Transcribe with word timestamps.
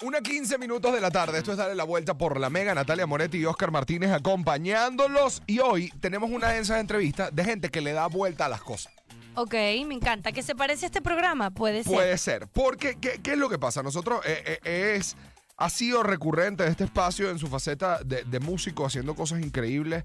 Una 0.00 0.20
15 0.20 0.58
minutos 0.58 0.92
de 0.92 1.00
la 1.00 1.10
tarde. 1.10 1.38
Esto 1.38 1.50
es 1.50 1.58
darle 1.58 1.74
la 1.74 1.82
vuelta 1.82 2.16
por 2.16 2.38
la 2.38 2.50
mega. 2.50 2.72
Natalia 2.72 3.04
Moretti 3.04 3.38
y 3.38 3.44
Oscar 3.44 3.72
Martínez 3.72 4.12
acompañándolos. 4.12 5.42
Y 5.48 5.58
hoy 5.58 5.90
tenemos 5.98 6.30
una 6.30 6.50
de 6.50 6.60
esas 6.60 6.78
entrevistas 6.78 7.34
de 7.34 7.44
gente 7.44 7.68
que 7.68 7.80
le 7.80 7.92
da 7.92 8.06
vuelta 8.06 8.46
a 8.46 8.48
las 8.48 8.62
cosas. 8.62 8.92
Ok, 9.34 9.54
me 9.86 9.94
encanta. 9.94 10.30
¿Qué 10.30 10.44
se 10.44 10.54
parece 10.54 10.86
a 10.86 10.88
este 10.88 11.02
programa? 11.02 11.50
Puede 11.50 11.82
ser. 11.82 11.92
Puede 11.92 12.16
ser. 12.16 12.46
Porque, 12.46 12.96
¿qué, 13.00 13.20
qué 13.20 13.32
es 13.32 13.38
lo 13.38 13.48
que 13.48 13.58
pasa? 13.58 13.82
Nosotros 13.82 14.20
eh, 14.24 14.60
eh, 14.64 14.94
es. 14.96 15.16
Ha 15.56 15.68
sido 15.68 16.04
recurrente 16.04 16.64
este 16.68 16.84
espacio 16.84 17.30
en 17.30 17.40
su 17.40 17.48
faceta 17.48 17.98
de, 18.04 18.22
de 18.22 18.38
músico 18.38 18.86
haciendo 18.86 19.16
cosas 19.16 19.40
increíbles 19.40 20.04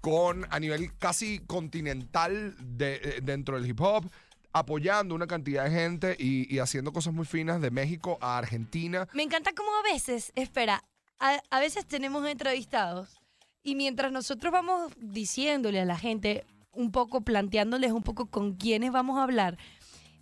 con 0.00 0.46
a 0.48 0.58
nivel 0.58 0.96
casi 0.96 1.40
continental 1.40 2.54
de, 2.58 2.94
eh, 2.94 3.20
dentro 3.22 3.56
del 3.56 3.68
hip 3.68 3.80
hop 3.82 4.10
apoyando 4.58 5.14
una 5.14 5.26
cantidad 5.26 5.64
de 5.64 5.70
gente 5.70 6.16
y, 6.18 6.52
y 6.54 6.60
haciendo 6.60 6.92
cosas 6.92 7.12
muy 7.12 7.26
finas 7.26 7.60
de 7.60 7.70
México 7.70 8.16
a 8.20 8.38
Argentina. 8.38 9.06
Me 9.12 9.22
encanta 9.22 9.52
cómo 9.54 9.68
a 9.76 9.82
veces, 9.92 10.32
espera, 10.34 10.82
a, 11.18 11.40
a 11.50 11.60
veces 11.60 11.86
tenemos 11.86 12.26
entrevistados 12.26 13.20
y 13.62 13.74
mientras 13.74 14.12
nosotros 14.12 14.52
vamos 14.52 14.92
diciéndole 14.98 15.80
a 15.80 15.84
la 15.84 15.98
gente, 15.98 16.46
un 16.72 16.90
poco 16.90 17.20
planteándoles 17.20 17.92
un 17.92 18.02
poco 18.02 18.30
con 18.30 18.54
quiénes 18.54 18.92
vamos 18.92 19.18
a 19.18 19.24
hablar, 19.24 19.58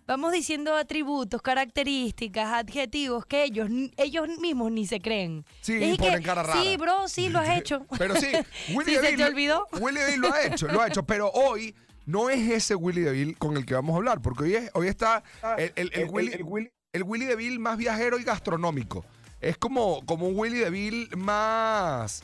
vamos 0.05 0.31
diciendo 0.33 0.75
atributos, 0.75 1.41
características, 1.41 2.53
adjetivos 2.53 3.25
que 3.25 3.43
ellos, 3.43 3.69
ellos 3.97 4.27
mismos 4.39 4.71
ni 4.71 4.85
se 4.85 4.99
creen. 4.99 5.45
Sí, 5.61 5.81
Es 5.81 5.97
ponen 5.97 6.19
que, 6.19 6.25
cara 6.25 6.43
rara. 6.43 6.61
Sí, 6.61 6.75
bro, 6.77 7.07
sí, 7.07 7.29
lo 7.29 7.39
has 7.39 7.49
hecho. 7.57 7.85
Pero 7.97 8.15
sí, 8.15 8.27
Willy 8.73 8.95
Sí, 8.95 8.97
¿se 9.01 9.15
te 9.15 9.23
olvidó? 9.23 9.67
Willy 9.79 10.17
lo 10.17 10.33
ha 10.33 10.43
hecho, 10.43 10.67
lo 10.67 10.81
ha 10.81 10.87
hecho. 10.87 11.03
Pero 11.03 11.29
hoy 11.31 11.73
no 12.05 12.29
es 12.29 12.49
ese 12.49 12.75
Willy 12.75 13.01
DeVille 13.01 13.35
con 13.35 13.57
el 13.57 13.65
que 13.65 13.73
vamos 13.73 13.93
a 13.93 13.97
hablar, 13.97 14.21
porque 14.21 14.43
hoy, 14.43 14.55
es- 14.55 14.71
hoy 14.73 14.87
está 14.87 15.23
el, 15.57 15.71
el- 15.75 15.91
el 15.93 16.09
Willy, 16.09 16.69
el 16.93 17.03
Willy 17.03 17.25
DeVille 17.25 17.59
más 17.59 17.77
viajero 17.77 18.17
y 18.19 18.23
gastronómico. 18.23 19.03
Es 19.41 19.57
como, 19.57 20.05
como 20.05 20.27
un 20.27 20.37
Willy 20.39 20.59
DeVille 20.59 21.09
más, 21.15 22.23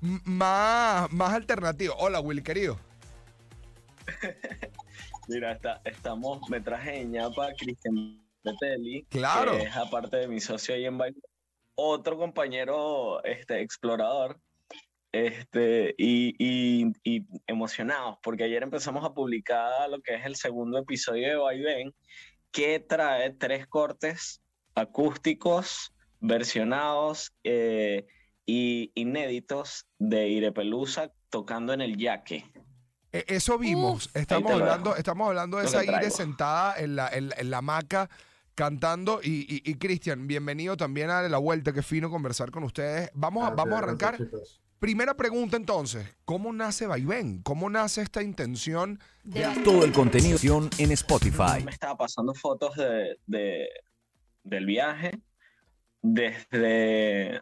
más, 0.00 1.10
más 1.12 1.32
alternativo. 1.34 1.94
Hola, 1.98 2.20
Willy, 2.20 2.42
querido. 2.42 2.78
Mira, 5.28 5.52
está, 5.52 5.80
estamos, 5.84 6.48
me 6.48 6.60
traje 6.60 7.00
en 7.00 7.12
ñapa 7.12 7.48
Cristian 7.58 8.20
Betelli, 8.42 9.04
Claro. 9.08 9.52
que 9.52 9.62
es 9.64 9.76
aparte 9.76 10.16
de 10.16 10.28
mi 10.28 10.40
socio 10.40 10.74
ahí 10.74 10.84
en 10.84 10.98
Baile, 10.98 11.20
otro 11.76 12.18
compañero 12.18 13.22
este, 13.24 13.60
explorador, 13.62 14.38
este, 15.12 15.94
y, 15.98 16.34
y, 16.38 16.92
y 17.04 17.26
emocionados, 17.46 18.18
porque 18.22 18.44
ayer 18.44 18.62
empezamos 18.62 19.04
a 19.04 19.12
publicar 19.12 19.88
lo 19.90 20.00
que 20.00 20.14
es 20.14 20.24
el 20.26 20.36
segundo 20.36 20.78
episodio 20.78 21.28
de 21.28 21.36
Vaivén, 21.36 21.94
que 22.50 22.80
trae 22.80 23.30
tres 23.30 23.66
cortes 23.66 24.40
acústicos, 24.74 25.92
versionados 26.20 27.32
eh, 27.44 28.06
y 28.46 28.90
inéditos 28.94 29.86
de 29.98 30.28
Irepelusa 30.28 31.12
tocando 31.30 31.72
en 31.72 31.80
el 31.80 31.96
yaque. 31.96 32.44
E- 33.12 33.24
Eso 33.28 33.58
vimos. 33.58 34.06
Uf. 34.06 34.16
estamos, 34.16 34.50
hablando, 34.52 34.96
estamos 34.96 35.28
hablando 35.28 35.58
de 35.58 35.64
Lo 35.64 35.68
esa 35.68 35.84
Ire 35.84 36.10
sentada 36.10 36.78
en 36.78 36.96
la, 36.96 37.08
en, 37.08 37.28
la- 37.28 37.34
en 37.38 37.50
la 37.50 37.58
hamaca 37.58 38.08
cantando. 38.54 39.20
Y, 39.22 39.46
y, 39.62 39.70
y 39.70 39.74
Cristian, 39.74 40.26
bienvenido 40.26 40.76
también 40.76 41.10
a 41.10 41.22
La 41.22 41.38
Vuelta. 41.38 41.72
Qué 41.72 41.82
fino 41.82 42.08
conversar 42.10 42.50
con 42.50 42.64
ustedes. 42.64 43.10
Vamos 43.14 43.44
a, 43.46 43.50
vamos 43.50 43.74
a 43.74 43.78
arrancar. 43.78 44.16
Primera 44.82 45.14
pregunta 45.16 45.56
entonces. 45.56 46.12
¿Cómo 46.24 46.52
nace 46.52 46.88
Vaivén? 46.88 47.40
¿Cómo 47.44 47.70
nace 47.70 48.02
esta 48.02 48.20
intención? 48.20 48.98
De- 49.22 49.46
Todo 49.62 49.84
el 49.84 49.92
contenido 49.92 50.36
en 50.76 50.90
Spotify. 50.90 51.62
me 51.64 51.70
estaba 51.70 51.96
pasando 51.96 52.34
fotos 52.34 52.74
de, 52.74 53.16
de- 53.24 53.68
del 54.42 54.66
viaje 54.66 55.20
desde 56.02 57.40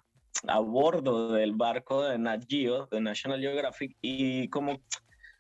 a 0.49 0.59
bordo 0.59 1.33
del 1.33 1.53
barco 1.55 2.03
de 2.05 2.19
Nat 2.19 2.45
Geo, 2.47 2.89
de 2.89 3.01
National 3.01 3.41
Geographic, 3.41 3.97
y 4.03 4.47
como 4.49 4.83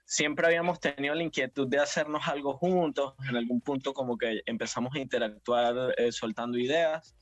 siempre 0.06 0.47
habíamos 0.47 0.81
tenido 0.81 1.15
la 1.15 1.22
inquietud 1.22 1.69
de 1.69 1.81
hacernos 1.81 2.27
algo 2.28 2.55
juntos, 2.56 3.12
en 3.28 3.37
algún 3.37 3.61
punto 3.61 3.93
como 3.93 4.17
que 4.17 4.41
empezamos 4.47 4.94
a 4.94 5.00
interactuar 5.00 5.75
eh, 5.99 6.11
soltando 6.12 6.56
ideas, 6.56 7.15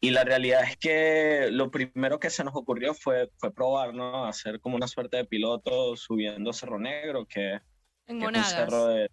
y 0.00 0.10
la 0.10 0.22
realidad 0.22 0.62
es 0.62 0.76
que 0.76 1.48
lo 1.50 1.70
primero 1.70 2.20
que 2.20 2.30
se 2.30 2.44
nos 2.44 2.54
ocurrió 2.54 2.94
fue, 2.94 3.30
fue 3.38 3.52
probar, 3.52 3.94
¿no? 3.94 4.26
Hacer 4.26 4.60
como 4.60 4.76
una 4.76 4.86
suerte 4.86 5.16
de 5.16 5.24
piloto 5.24 5.96
subiendo 5.96 6.52
Cerro 6.52 6.78
Negro, 6.78 7.26
que 7.26 7.58
en 8.06 8.20
que 8.20 8.26
es 8.26 8.36
un 8.36 8.44
cerro 8.44 8.86
de, 8.86 9.10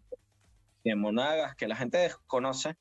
de 0.84 0.96
Monagas 0.96 1.56
que 1.56 1.68
la 1.68 1.76
gente 1.76 1.98
desconoce, 1.98 2.76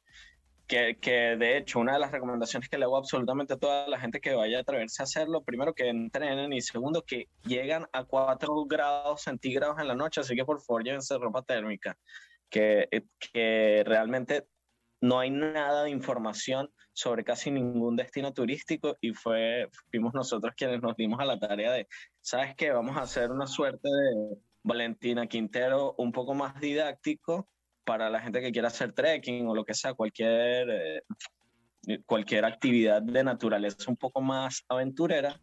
que, 0.66 0.98
que 1.00 1.36
de 1.36 1.56
hecho 1.56 1.80
una 1.80 1.94
de 1.94 1.98
las 1.98 2.12
recomendaciones 2.12 2.68
que 2.68 2.76
le 2.76 2.84
hago 2.84 2.98
absolutamente 2.98 3.54
a 3.54 3.58
toda 3.58 3.88
la 3.88 3.98
gente 3.98 4.20
que 4.20 4.34
vaya 4.34 4.58
a 4.58 4.60
atreverse 4.60 5.02
a 5.02 5.04
hacerlo, 5.04 5.42
primero 5.42 5.74
que 5.74 5.88
entrenen 5.88 6.52
y 6.52 6.60
segundo 6.60 7.02
que 7.02 7.28
llegan 7.44 7.86
a 7.92 8.04
4 8.04 8.66
grados 8.66 9.22
centígrados 9.22 9.78
en 9.80 9.88
la 9.88 9.94
noche, 9.94 10.20
así 10.20 10.36
que 10.36 10.44
por 10.44 10.60
favor 10.60 10.84
llévense 10.84 11.16
ropa 11.16 11.42
térmica, 11.42 11.96
que, 12.50 12.86
que 13.32 13.82
realmente 13.86 14.46
no 15.04 15.18
hay 15.18 15.30
nada 15.30 15.84
de 15.84 15.90
información 15.90 16.70
sobre 16.94 17.24
casi 17.24 17.50
ningún 17.50 17.94
destino 17.94 18.32
turístico 18.32 18.96
y 19.02 19.12
fue, 19.12 19.68
fuimos 19.90 20.14
nosotros 20.14 20.54
quienes 20.56 20.80
nos 20.80 20.96
dimos 20.96 21.20
a 21.20 21.26
la 21.26 21.38
tarea 21.38 21.72
de, 21.72 21.86
¿sabes 22.22 22.54
qué? 22.56 22.70
Vamos 22.70 22.96
a 22.96 23.02
hacer 23.02 23.30
una 23.30 23.46
suerte 23.46 23.86
de 23.86 24.38
Valentina 24.62 25.26
Quintero 25.26 25.94
un 25.98 26.10
poco 26.10 26.32
más 26.32 26.58
didáctico 26.58 27.46
para 27.84 28.08
la 28.08 28.22
gente 28.22 28.40
que 28.40 28.50
quiera 28.50 28.68
hacer 28.68 28.94
trekking 28.94 29.46
o 29.46 29.54
lo 29.54 29.66
que 29.66 29.74
sea, 29.74 29.92
cualquier, 29.92 30.70
eh, 30.70 31.02
cualquier 32.06 32.46
actividad 32.46 33.02
de 33.02 33.24
naturaleza 33.24 33.90
un 33.90 33.98
poco 33.98 34.22
más 34.22 34.64
aventurera. 34.70 35.38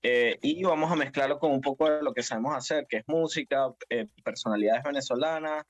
Eh, 0.00 0.38
y 0.42 0.62
vamos 0.62 0.92
a 0.92 0.96
mezclarlo 0.96 1.40
con 1.40 1.50
un 1.50 1.60
poco 1.60 1.90
de 1.90 2.04
lo 2.04 2.14
que 2.14 2.22
sabemos 2.22 2.54
hacer, 2.54 2.86
que 2.88 2.98
es 2.98 3.04
música, 3.08 3.66
eh, 3.90 4.06
personalidades 4.22 4.84
venezolanas, 4.84 5.64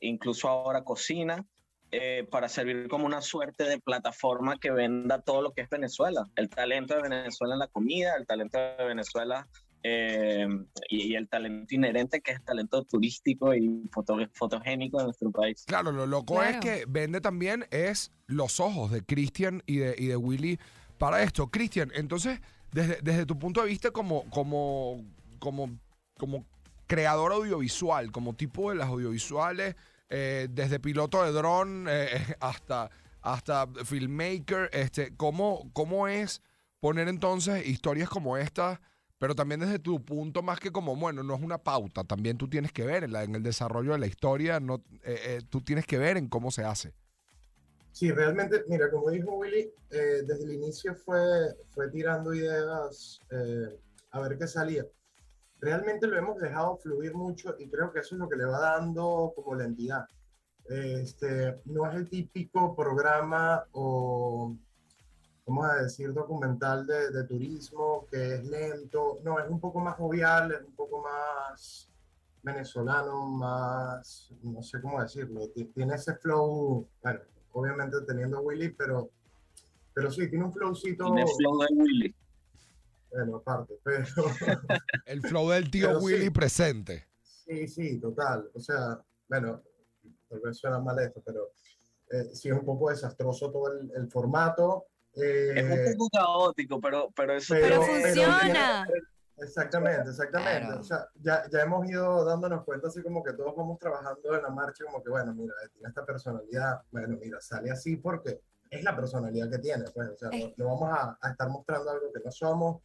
incluso 0.00 0.48
ahora 0.48 0.82
cocina, 0.82 1.44
eh, 1.92 2.26
para 2.30 2.48
servir 2.48 2.88
como 2.88 3.06
una 3.06 3.20
suerte 3.20 3.64
de 3.64 3.78
plataforma 3.78 4.58
que 4.58 4.70
venda 4.70 5.20
todo 5.20 5.42
lo 5.42 5.52
que 5.52 5.60
es 5.62 5.68
Venezuela, 5.68 6.26
el 6.36 6.48
talento 6.48 6.94
de 6.96 7.02
Venezuela 7.02 7.54
en 7.54 7.58
la 7.60 7.68
comida, 7.68 8.14
el 8.18 8.26
talento 8.26 8.58
de 8.58 8.84
Venezuela 8.84 9.46
eh, 9.84 10.46
y, 10.88 11.12
y 11.12 11.14
el 11.16 11.28
talento 11.28 11.74
inherente 11.74 12.20
que 12.20 12.30
es 12.32 12.44
talento 12.44 12.84
turístico 12.84 13.54
y 13.54 13.88
foto- 13.92 14.16
fotogénico 14.32 14.98
de 14.98 15.04
nuestro 15.04 15.30
país. 15.30 15.64
Claro, 15.66 15.92
lo 15.92 16.06
loco 16.06 16.34
Claro. 16.34 16.50
es 16.50 16.56
que 16.60 16.84
vende 16.88 17.20
también 17.20 17.66
es 17.70 18.10
los 18.26 18.58
ojos 18.60 18.90
de 18.90 19.02
Cristian 19.04 19.62
y 19.66 19.76
de, 19.78 19.94
y 19.98 20.06
de 20.06 20.16
Willy 20.16 20.58
para 20.98 21.22
esto. 21.22 21.48
Cristian, 21.48 21.90
entonces, 21.94 22.40
desde, 22.70 23.00
desde 23.02 23.26
tu 23.26 23.38
punto 23.38 23.60
de 23.60 23.68
vista 23.68 23.90
como, 23.90 24.24
como, 24.30 25.04
como, 25.40 25.68
como 26.16 26.46
creador 26.86 27.32
audiovisual, 27.32 28.12
como 28.12 28.34
tipo 28.34 28.70
de 28.70 28.76
las 28.76 28.88
audiovisuales, 28.88 29.74
eh, 30.12 30.48
desde 30.50 30.80
piloto 30.80 31.24
de 31.24 31.32
dron 31.32 31.86
eh, 31.88 32.08
hasta, 32.40 32.90
hasta 33.22 33.66
filmmaker, 33.84 34.70
este, 34.72 35.16
¿cómo, 35.16 35.70
¿cómo 35.74 36.08
es 36.08 36.42
poner 36.80 37.08
entonces 37.08 37.66
historias 37.66 38.08
como 38.10 38.36
estas? 38.36 38.80
Pero 39.18 39.34
también 39.36 39.60
desde 39.60 39.78
tu 39.78 40.04
punto, 40.04 40.42
más 40.42 40.60
que 40.60 40.72
como, 40.72 40.96
bueno, 40.96 41.22
no 41.22 41.34
es 41.36 41.42
una 41.42 41.58
pauta, 41.58 42.04
también 42.04 42.38
tú 42.38 42.48
tienes 42.48 42.72
que 42.72 42.84
ver 42.84 43.04
en, 43.04 43.12
la- 43.12 43.24
en 43.24 43.34
el 43.36 43.42
desarrollo 43.42 43.92
de 43.92 43.98
la 44.00 44.06
historia, 44.08 44.60
no, 44.60 44.84
eh, 45.04 45.20
eh, 45.26 45.42
tú 45.48 45.62
tienes 45.62 45.86
que 45.86 45.98
ver 45.98 46.16
en 46.18 46.28
cómo 46.28 46.50
se 46.50 46.64
hace. 46.64 46.94
Sí, 47.92 48.10
realmente, 48.10 48.64
mira, 48.68 48.90
como 48.90 49.10
dijo 49.10 49.34
Willy, 49.36 49.70
eh, 49.90 50.22
desde 50.26 50.44
el 50.44 50.52
inicio 50.54 50.94
fue, 50.94 51.20
fue 51.70 51.90
tirando 51.90 52.34
ideas 52.34 53.20
eh, 53.30 53.78
a 54.10 54.20
ver 54.20 54.38
qué 54.38 54.46
salía. 54.46 54.86
Realmente 55.62 56.08
lo 56.08 56.18
hemos 56.18 56.40
dejado 56.40 56.76
fluir 56.76 57.14
mucho 57.14 57.54
y 57.56 57.68
creo 57.70 57.92
que 57.92 58.00
eso 58.00 58.16
es 58.16 58.18
lo 58.18 58.28
que 58.28 58.34
le 58.36 58.44
va 58.44 58.58
dando 58.58 59.32
como 59.34 59.54
la 59.54 59.64
entidad. 59.64 60.06
Este, 60.68 61.60
no 61.66 61.88
es 61.88 61.94
el 61.94 62.08
típico 62.10 62.74
programa 62.74 63.64
o, 63.70 64.56
vamos 65.46 65.70
a 65.70 65.76
decir, 65.82 66.12
documental 66.12 66.84
de, 66.84 67.10
de 67.12 67.24
turismo 67.24 68.08
que 68.10 68.34
es 68.34 68.44
lento. 68.44 69.20
No, 69.22 69.38
es 69.38 69.48
un 69.48 69.60
poco 69.60 69.78
más 69.78 69.96
jovial, 69.96 70.50
es 70.50 70.62
un 70.66 70.74
poco 70.74 71.00
más 71.00 71.88
venezolano, 72.42 73.24
más, 73.28 74.32
no 74.42 74.64
sé 74.64 74.80
cómo 74.82 75.00
decirlo, 75.00 75.48
ti- 75.50 75.66
tiene 75.66 75.94
ese 75.94 76.16
flow, 76.16 76.88
bueno, 77.00 77.20
obviamente 77.52 77.98
teniendo 78.04 78.40
Willy, 78.40 78.70
pero, 78.70 79.10
pero 79.94 80.10
sí, 80.10 80.28
tiene 80.28 80.44
un 80.46 80.52
flowcito, 80.52 81.04
Tiene 81.04 81.24
flow 81.36 81.60
de 81.60 81.66
Willy. 81.76 82.16
Bueno, 83.12 83.36
aparte, 83.36 83.78
pero 83.84 84.04
El 85.06 85.20
flow 85.22 85.50
del 85.50 85.70
tío 85.70 85.88
Pero 85.88 86.00
sí. 86.00 86.06
Willy 86.06 86.30
presente. 86.30 87.06
sí, 87.22 87.68
sí, 87.68 88.00
total, 88.00 88.50
o 88.54 88.60
sea, 88.60 88.98
bueno, 89.28 89.62
tal 90.28 90.40
vez 90.40 90.56
suena 90.56 90.78
mal 90.78 90.98
esto, 91.00 91.22
pero 91.24 91.52
eh, 92.10 92.30
sí 92.34 92.48
es 92.48 92.54
un 92.54 92.64
poco 92.64 92.90
desastroso 92.90 93.50
todo 93.50 93.72
el, 93.72 93.90
el 93.96 94.10
formato. 94.10 94.86
eh, 95.14 95.52
Es 95.56 95.90
un 95.92 95.96
poco 95.98 96.08
caótico, 96.12 96.80
pero, 96.80 97.10
pero 97.14 97.34
eso 97.34 97.54
Pero 97.54 97.80
pero 97.80 97.82
funciona. 97.82 98.86
Exactamente, 99.38 100.10
exactamente. 100.10 100.66
Claro. 100.66 100.80
O 100.80 100.84
sea, 100.84 101.08
ya, 101.20 101.44
ya 101.50 101.62
hemos 101.62 101.88
ido 101.88 102.24
dándonos 102.24 102.64
cuenta 102.64 102.88
así 102.88 103.02
como 103.02 103.22
que 103.24 103.32
todos 103.32 103.54
vamos 103.56 103.78
trabajando 103.78 104.36
en 104.36 104.42
la 104.42 104.50
marcha, 104.50 104.84
como 104.84 105.02
que, 105.02 105.10
bueno, 105.10 105.34
mira, 105.34 105.54
tiene 105.72 105.88
esta 105.88 106.04
personalidad, 106.04 106.82
bueno, 106.92 107.16
mira, 107.20 107.40
sale 107.40 107.70
así 107.70 107.96
porque 107.96 108.40
es 108.70 108.84
la 108.84 108.94
personalidad 108.94 109.50
que 109.50 109.58
tiene. 109.58 109.84
Pues, 109.92 110.10
o 110.10 110.16
sea, 110.16 110.28
no, 110.30 110.52
no 110.56 110.64
vamos 110.66 110.90
a, 110.92 111.18
a 111.20 111.30
estar 111.30 111.48
mostrando 111.48 111.90
algo 111.90 112.12
que 112.12 112.20
no 112.24 112.30
somos, 112.30 112.82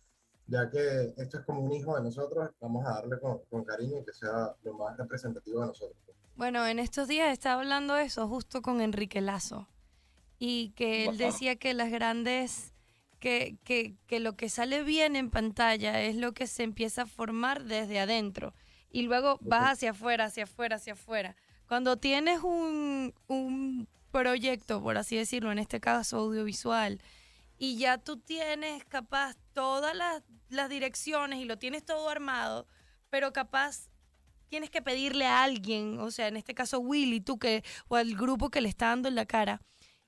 ya 0.47 0.69
que 0.69 1.13
esto 1.17 1.39
es 1.39 1.45
como 1.45 1.61
un 1.61 1.71
hijo 1.73 1.95
de 1.95 2.03
nosotros, 2.03 2.49
vamos 2.59 2.85
a 2.85 2.95
darle 2.95 3.19
con, 3.19 3.39
con 3.49 3.63
cariño 3.63 3.99
y 3.99 4.05
que 4.05 4.13
sea 4.13 4.55
lo 4.63 4.73
más 4.73 4.97
representativo 4.97 5.61
de 5.61 5.67
nosotros. 5.67 5.97
Bueno, 6.35 6.65
en 6.67 6.79
estos 6.79 7.07
días 7.07 7.31
estaba 7.33 7.61
hablando 7.61 7.97
eso 7.97 8.27
justo 8.27 8.61
con 8.61 8.79
Enrique 8.81 9.21
Lazo 9.21 9.67
y 10.39 10.69
que 10.75 11.05
él 11.05 11.17
decía 11.17 11.55
que 11.55 11.73
las 11.73 11.91
grandes, 11.91 12.73
que, 13.19 13.57
que, 13.63 13.95
que 14.05 14.19
lo 14.19 14.35
que 14.35 14.49
sale 14.49 14.83
bien 14.83 15.15
en 15.15 15.31
pantalla 15.31 16.01
es 16.03 16.15
lo 16.15 16.33
que 16.33 16.47
se 16.47 16.63
empieza 16.63 17.03
a 17.03 17.05
formar 17.07 17.63
desde 17.63 18.00
adentro 18.00 18.53
y 18.91 19.01
luego 19.01 19.39
vas 19.41 19.73
hacia 19.73 19.91
afuera, 19.91 20.25
hacia 20.25 20.43
afuera, 20.43 20.75
hacia 20.77 20.93
afuera. 20.93 21.35
Cuando 21.67 21.97
tienes 21.97 22.43
un, 22.43 23.13
un 23.27 23.88
proyecto, 24.11 24.81
por 24.81 24.97
así 24.97 25.17
decirlo, 25.17 25.51
en 25.51 25.59
este 25.59 25.79
caso 25.79 26.17
audiovisual, 26.17 27.01
y 27.57 27.77
ya 27.77 27.98
tú 27.98 28.18
tienes 28.18 28.83
capaz 28.86 29.36
todas 29.54 29.95
las, 29.95 30.24
las 30.50 30.69
direcciones 30.69 31.39
y 31.39 31.45
lo 31.45 31.57
tienes 31.57 31.86
todo 31.86 32.09
armado, 32.09 32.68
pero 33.09 33.33
capaz 33.33 33.89
tienes 34.50 34.69
que 34.69 34.81
pedirle 34.81 35.25
a 35.25 35.44
alguien, 35.44 36.00
o 36.00 36.12
sea, 36.12 36.27
en 36.27 36.38
este 36.38 36.54
caso 36.54 36.80
Willy, 36.80 37.21
tú 37.21 37.38
que, 37.38 37.63
o 37.88 37.95
al 37.95 38.15
grupo 38.15 38.50
que 38.50 38.62
le 38.62 38.69
está 38.69 38.88
dando 38.88 39.09
en 39.09 39.15
la 39.15 39.25
cara, 39.25 39.62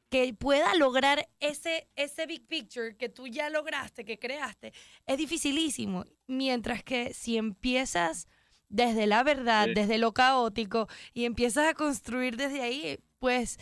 que 0.09 0.33
pueda 0.33 0.73
lograr 0.75 1.29
ese, 1.39 1.87
ese 1.95 2.25
big 2.25 2.47
picture 2.47 2.97
que 2.97 3.09
tú 3.09 3.27
ya 3.27 3.49
lograste, 3.49 4.05
que 4.05 4.17
creaste, 4.17 4.73
es 5.05 5.17
dificilísimo. 5.17 6.05
Mientras 6.25 6.83
que 6.83 7.13
si 7.13 7.37
empiezas 7.37 8.27
desde 8.69 9.07
la 9.07 9.23
verdad, 9.23 9.65
Sí. 9.67 9.73
desde 9.73 9.97
lo 9.97 10.13
caótico, 10.13 10.87
y 11.13 11.25
empiezas 11.25 11.67
a 11.67 11.73
construir 11.73 12.37
desde 12.37 12.61
ahí, 12.61 12.99
pues 13.19 13.59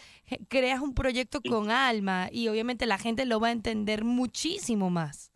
creas 0.49 0.81
un 0.81 0.93
proyecto 0.93 1.39
Sí. 1.43 1.49
con 1.49 1.71
alma 1.71 2.29
y 2.31 2.47
obviamente 2.49 2.85
la 2.85 2.97
gente 2.99 3.25
lo 3.25 3.39
va 3.39 3.47
a 3.47 3.51
entender 3.51 4.03
muchísimo 4.03 4.89
más. 4.89 5.31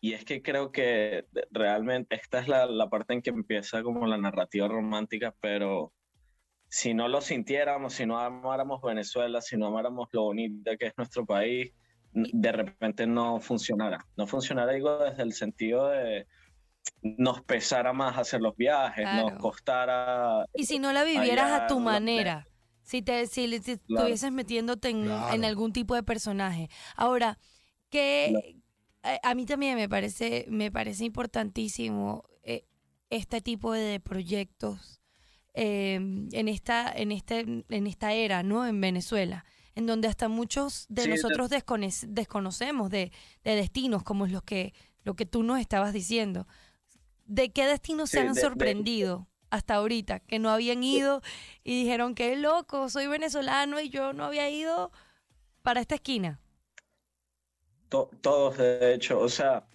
Y 0.00 0.12
es 0.12 0.24
que 0.24 0.42
creo 0.42 0.70
que 0.70 1.26
realmente 1.50 2.16
esta 2.16 2.40
es 2.40 2.48
la, 2.48 2.66
la 2.66 2.90
parte 2.90 3.14
en 3.14 3.22
que 3.22 3.30
empieza 3.30 3.82
como 3.82 4.06
la 4.06 4.18
narrativa 4.18 4.68
romántica, 4.68 5.34
pero 5.40 5.94
si 6.68 6.92
no 6.92 7.08
lo 7.08 7.22
sintiéramos, 7.22 7.94
si 7.94 8.04
no 8.04 8.18
amáramos 8.18 8.82
Venezuela, 8.82 9.40
si 9.40 9.56
no 9.56 9.66
amáramos 9.68 10.08
lo 10.12 10.24
bonita 10.24 10.76
que 10.76 10.88
es 10.88 10.92
nuestro 10.98 11.24
país, 11.24 11.72
de 12.12 12.52
repente 12.52 13.06
no 13.06 13.40
funcionara. 13.40 14.06
No 14.16 14.26
funcionara, 14.26 14.72
digo, 14.72 14.98
desde 14.98 15.22
el 15.22 15.32
sentido 15.32 15.88
de 15.88 16.26
nos 17.02 17.42
pesara 17.42 17.92
más 17.92 18.16
hacer 18.18 18.40
los 18.40 18.56
viajes, 18.56 19.06
nos 19.14 19.34
costara... 19.38 20.46
Y 20.54 20.64
si 20.66 20.78
no 20.78 20.92
la 20.92 21.04
vivieras 21.04 21.50
a 21.52 21.66
tu 21.66 21.80
manera, 21.80 22.46
si 22.82 23.02
te 23.02 23.26
si, 23.26 23.46
si 23.58 23.78
Claro. 23.78 23.80
estuvieses 24.06 24.32
metiéndote 24.32 24.90
en, 24.90 25.44
algún 25.44 25.72
tipo 25.72 25.94
de 25.94 26.02
personaje. 26.02 26.68
Ahora, 26.96 27.38
que 27.90 28.56
a, 29.02 29.30
a 29.30 29.34
mí 29.34 29.46
también 29.46 29.76
me 29.76 29.88
parece, 29.88 30.46
me 30.48 30.70
parece 30.70 31.04
importantísimo 31.04 32.24
eh, 32.42 32.64
este 33.10 33.40
tipo 33.40 33.72
de 33.72 34.00
proyectos 34.00 35.00
eh, 35.54 35.94
en, 35.94 36.48
esta, 36.48 36.90
en, 36.90 37.12
este, 37.12 37.40
en 37.68 37.86
esta 37.86 38.12
era, 38.12 38.42
¿no? 38.42 38.66
En 38.66 38.80
Venezuela, 38.80 39.44
en 39.74 39.86
donde 39.86 40.08
hasta 40.08 40.28
muchos 40.28 40.86
de 40.88 41.02
Sí, 41.02 41.10
nosotros 41.10 41.50
desconoce- 41.50 42.06
desconocemos 42.08 42.90
de, 42.90 43.12
de 43.44 43.54
destinos 43.56 44.02
como 44.02 44.26
los 44.26 44.42
que, 44.42 44.72
lo 45.04 45.14
que 45.14 45.26
tú 45.26 45.42
nos 45.42 45.60
estabas 45.60 45.92
diciendo. 45.92 46.46
¿De 47.26 47.50
qué 47.52 47.66
destinos 47.66 48.10
se 48.10 48.18
Sí, 48.18 48.26
han 48.26 48.34
de- 48.34 48.40
de- 48.40 48.40
sorprendido 48.40 49.28
hasta 49.50 49.74
ahorita? 49.76 50.20
Que 50.20 50.38
no 50.38 50.50
habían 50.50 50.82
ido 50.82 51.22
y 51.64 51.82
dijeron, 51.84 52.14
qué 52.14 52.36
loco, 52.36 52.88
soy 52.88 53.06
venezolano 53.06 53.80
y 53.80 53.88
yo 53.90 54.12
no 54.12 54.24
había 54.24 54.48
ido 54.50 54.90
para 55.62 55.80
esta 55.80 55.96
esquina. 55.96 56.40
To- 57.88 58.10
todos, 58.20 58.58
de 58.58 58.94
hecho, 58.94 59.20
o 59.20 59.28
sea, 59.28 59.66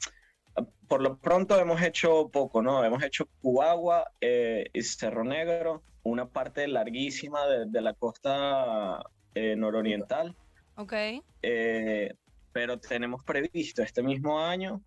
por 0.88 1.02
lo 1.02 1.18
pronto 1.20 1.60
hemos 1.60 1.82
hecho 1.82 2.30
poco, 2.30 2.62
¿no? 2.62 2.84
Hemos 2.84 3.04
hecho 3.04 3.28
Cubagua 3.42 4.06
eh, 4.22 4.66
y 4.74 4.82
Cerro 4.84 5.24
Negro, 5.24 5.84
una 6.04 6.30
parte 6.30 6.68
larguísima 6.68 7.46
de, 7.48 7.66
de 7.68 7.82
la 7.82 7.94
costa 7.94 9.00
eh, 9.36 9.56
nororiental, 9.56 10.36
¿Ok? 10.76 10.94
eh, 11.42 12.14
pero 12.52 12.80
tenemos 12.80 13.24
previsto 13.24 13.84
este 13.84 14.04
mismo 14.04 14.40
año, 14.40 14.84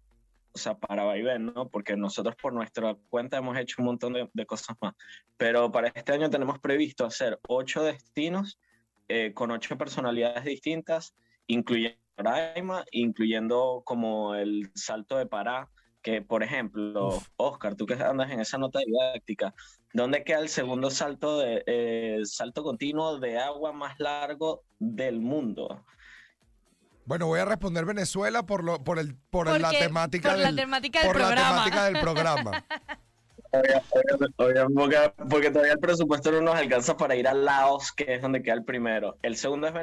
o 0.54 0.58
sea, 0.58 0.76
para 0.76 1.04
Vaivén, 1.04 1.46
¿no? 1.46 1.68
Porque 1.68 1.96
nosotros 1.96 2.36
por 2.36 2.52
nuestra 2.52 2.96
cuenta 3.08 3.38
hemos 3.38 3.56
hecho 3.56 3.76
un 3.78 3.86
montón 3.86 4.12
de, 4.12 4.28
de 4.32 4.46
cosas 4.46 4.76
más, 4.80 4.94
pero 5.36 5.72
para 5.72 5.88
este 5.88 6.12
año 6.12 6.30
tenemos 6.30 6.58
previsto 6.58 7.04
hacer 7.04 7.38
ocho 7.48 7.82
destinos 7.82 8.58
eh, 9.08 9.32
con 9.34 9.50
ocho 9.50 9.76
personalidades 9.76 10.44
distintas, 10.44 11.14
incluyendo 11.46 11.98
Roraima, 12.16 12.84
incluyendo 12.92 13.82
como 13.84 14.34
el 14.34 14.70
salto 14.74 15.18
de 15.18 15.26
Pará, 15.26 15.68
que 16.02 16.22
por 16.22 16.42
ejemplo, 16.42 17.08
Uf. 17.08 17.28
Oscar, 17.36 17.74
tú 17.74 17.86
que 17.86 17.94
andas 17.94 18.30
en 18.30 18.40
esa 18.40 18.58
nota 18.58 18.80
didáctica, 18.80 19.54
¿dónde 19.92 20.24
queda 20.24 20.40
el 20.40 20.48
segundo 20.48 20.90
salto 20.90 21.38
de 21.38 21.62
eh, 21.66 22.20
salto 22.24 22.62
continuo 22.62 23.18
de 23.18 23.38
agua 23.38 23.72
más 23.72 23.98
largo 23.98 24.64
del 24.78 25.20
mundo? 25.20 25.84
Bueno, 27.04 27.26
voy 27.26 27.40
a 27.40 27.44
responder 27.44 27.84
Venezuela 27.84 28.44
por, 28.44 28.62
lo, 28.62 28.82
por, 28.84 28.98
el, 28.98 29.16
por 29.30 29.46
la 29.60 29.70
temática 29.70 30.30
por 30.30 30.38
la 30.38 30.46
del, 30.46 30.56
temática 30.56 31.00
del 31.00 31.08
por 31.08 31.16
la 31.20 31.26
programa. 31.26 31.50
temática 31.64 31.84
del 31.86 32.00
programa. 32.00 32.64
Porque, 34.74 35.12
porque 35.28 35.50
todavía 35.50 35.72
el 35.74 35.78
presupuesto 35.78 36.30
no 36.32 36.40
nos 36.40 36.54
alcanza 36.54 36.96
para 36.96 37.14
ir 37.16 37.28
a 37.28 37.34
Laos, 37.34 37.92
que 37.92 38.14
es 38.14 38.22
donde 38.22 38.42
queda 38.42 38.54
el 38.54 38.64
primero. 38.64 39.16
El 39.22 39.36
segundo 39.36 39.66
es 39.68 39.74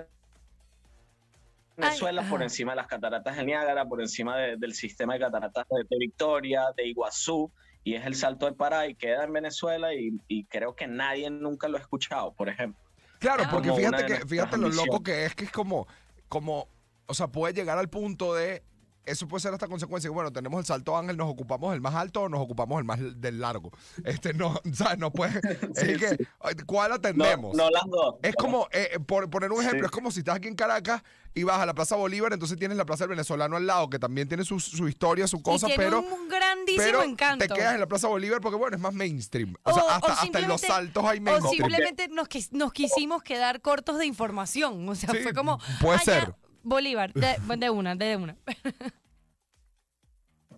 Venezuela, 1.78 2.22
Ay, 2.24 2.30
por 2.30 2.42
encima 2.42 2.72
de 2.72 2.78
las 2.78 2.88
cataratas 2.88 3.38
del 3.38 3.46
Niágara, 3.46 3.86
por 3.86 4.02
encima 4.02 4.38
de- 4.38 4.58
del 4.58 4.74
sistema 4.74 5.14
de 5.14 5.20
cataratas 5.20 5.66
de, 5.70 5.84
de 5.90 5.98
Victoria, 5.98 6.64
de 6.76 6.88
Iguazú, 6.88 7.52
y 7.84 7.96
es 7.96 8.06
el 8.06 8.16
Salto 8.16 8.46
de 8.48 8.54
Pará 8.54 8.88
y 8.88 8.96
queda 8.96 9.24
en 9.24 9.32
Venezuela 9.34 9.94
y, 9.94 10.20
y 10.28 10.44
creo 10.46 10.76
que 10.76 10.88
nadie 10.88 11.30
nunca 11.30 11.68
lo 11.68 11.78
ha 11.78 11.82
escuchado, 11.82 12.34
por 12.34 12.50
ejemplo. 12.50 12.82
Claro, 13.20 13.44
Ah. 13.46 13.50
porque 13.52 13.70
Como 13.70 13.80
fíjate 13.80 14.04
de 14.04 14.08
que 14.20 14.26
fíjate 14.26 14.58
lo 14.58 14.70
loco 14.70 15.02
que 15.04 15.26
es 15.26 15.36
que 15.36 15.46
es 15.46 15.52
como, 15.52 15.88
como, 16.28 16.68
o 17.10 17.14
sea, 17.14 17.28
puede 17.28 17.54
llegar 17.54 17.78
al 17.78 17.90
punto 17.90 18.34
de 18.34 18.64
eso 19.06 19.28
puede 19.28 19.42
ser 19.42 19.52
hasta 19.54 19.68
consecuencia. 19.68 20.12
Bueno, 20.12 20.32
tenemos 20.32 20.60
el 20.60 20.66
salto 20.68 20.96
ángel, 20.96 21.18
nos 21.18 21.28
ocupamos 21.32 21.74
el 21.74 21.82
más 21.82 21.96
alto 21.96 22.22
o 22.24 22.30
nos 22.30 22.40
ocupamos 22.42 22.78
el 22.78 22.84
más 22.86 23.00
del 23.20 23.40
largo. 23.40 23.72
Este 24.06 24.36
no, 24.36 24.60
¿sabes? 24.74 25.00
No 25.00 25.12
puede. 25.12 25.42
Sí, 25.74 25.92
es 25.92 25.98
que, 25.98 26.66
¿cuál 26.68 26.92
atendemos? 26.92 27.56
no 27.58 27.72
las 27.72 27.86
dos. 27.88 28.16
Es 28.22 28.36
como, 28.36 28.68
eh, 28.72 28.90
eh, 28.94 29.00
por 29.00 29.28
poner 29.32 29.52
un 29.52 29.62
ejemplo, 29.62 29.80
Sí. 29.80 29.86
es 29.86 29.92
como 29.92 30.12
si 30.12 30.20
estás 30.20 30.36
aquí 30.36 30.48
en 30.48 30.54
Caracas 30.56 31.02
y 31.34 31.42
vas 31.42 31.60
a 31.60 31.66
la 31.66 31.74
Plaza 31.74 31.96
Bolívar, 31.96 32.34
entonces 32.34 32.60
tienes 32.60 32.78
la 32.78 32.86
Plaza 32.86 33.06
del 33.06 33.10
Venezolano 33.12 33.56
al 33.56 33.66
lado, 33.66 33.90
que 33.90 33.98
también 33.98 34.28
tiene 34.28 34.44
su, 34.44 34.60
su 34.60 34.88
historia, 34.88 35.26
su 35.28 35.42
cosa, 35.42 35.66
y 35.68 35.70
tiene 35.70 35.86
pero, 35.86 36.02
un 36.02 36.28
grandísimo 36.28 36.84
pero 36.84 37.02
encanto. 37.04 37.48
te 37.48 37.52
quedas 37.54 37.74
en 37.74 37.80
la 37.80 37.88
Plaza 37.88 38.08
Bolívar 38.10 38.42
porque, 38.42 38.58
bueno, 38.58 38.76
es 38.76 38.82
más 38.82 38.94
mainstream. 38.94 39.56
O, 39.64 39.74
sea, 39.74 39.84
O- 39.84 39.88
o 39.88 39.90
hasta, 39.90 40.14
hasta 40.22 40.40
en 40.40 40.48
los 40.48 40.62
saltos 40.62 41.04
hay 41.06 41.18
O 41.18 41.22
mainstream. 41.22 41.56
simplemente 41.70 42.10
nos, 42.10 42.28
nos 42.52 42.74
quisimos 42.74 43.24
quedar 43.24 43.62
cortos 43.62 43.98
de 43.98 44.06
información. 44.06 44.88
O 44.88 44.94
sea, 44.94 45.10
fue 45.10 45.34
como. 45.34 45.58
puede 45.82 45.98
"Ah, 45.98 46.04
ya, 46.06 46.14
ser. 46.14 46.36
Bolívar, 46.64 47.14
de, 47.14 47.36
de 47.58 47.70
una, 47.70 47.96
de 47.96 48.16
una. 48.16 48.36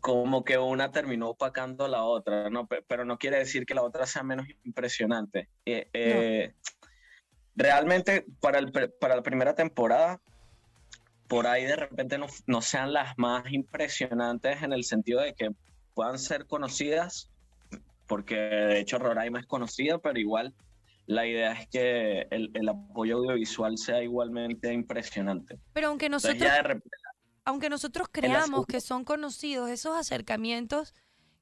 como 0.01 0.43
que 0.43 0.57
una 0.57 0.91
terminó 0.91 1.29
opacando 1.29 1.85
a 1.85 1.89
la 1.89 2.03
otra, 2.03 2.49
¿no? 2.49 2.65
Pe- 2.65 2.83
Pero 2.87 3.05
no 3.05 3.17
quiere 3.19 3.37
decir 3.37 3.65
que 3.65 3.75
la 3.75 3.83
otra 3.83 4.05
sea 4.07 4.23
menos 4.23 4.47
impresionante. 4.63 5.47
Eh, 5.65 5.87
eh, 5.93 6.53
Realmente, 7.55 8.25
para, 8.39 8.57
el, 8.59 8.71
para 8.71 9.15
la 9.15 9.21
primera 9.21 9.53
temporada, 9.53 10.19
por 11.27 11.45
ahí 11.47 11.65
de 11.65 11.75
repente 11.75 12.17
no, 12.17 12.27
no 12.47 12.61
sean 12.61 12.93
las 12.93 13.17
más 13.17 13.51
impresionantes 13.51 14.63
en 14.63 14.73
el 14.73 14.83
sentido 14.85 15.21
de 15.21 15.33
que 15.33 15.51
puedan 15.93 16.17
ser 16.17 16.47
conocidas, 16.47 17.29
porque 18.07 18.35
de 18.35 18.79
hecho 18.79 18.97
Roraima 18.97 19.39
es 19.39 19.45
conocida, 19.45 19.99
pero 19.99 20.17
igual 20.17 20.53
la 21.05 21.27
idea 21.27 21.53
es 21.53 21.67
que 21.67 22.27
el, 22.31 22.51
el 22.53 22.69
apoyo 22.69 23.17
audiovisual 23.17 23.77
sea 23.77 24.03
igualmente 24.03 24.71
impresionante. 24.73 25.59
Pero 25.73 25.87
aunque 25.87 26.07
Entonces 26.07 26.35
nosotros, 26.35 26.53
de 26.53 26.63
repente 26.63 26.97
aunque 27.43 27.69
nosotros 27.69 28.07
creamos 28.11 28.65
que 28.65 28.81
son 28.81 29.03
conocidos, 29.03 29.69
esos 29.69 29.97
acercamientos 29.97 30.93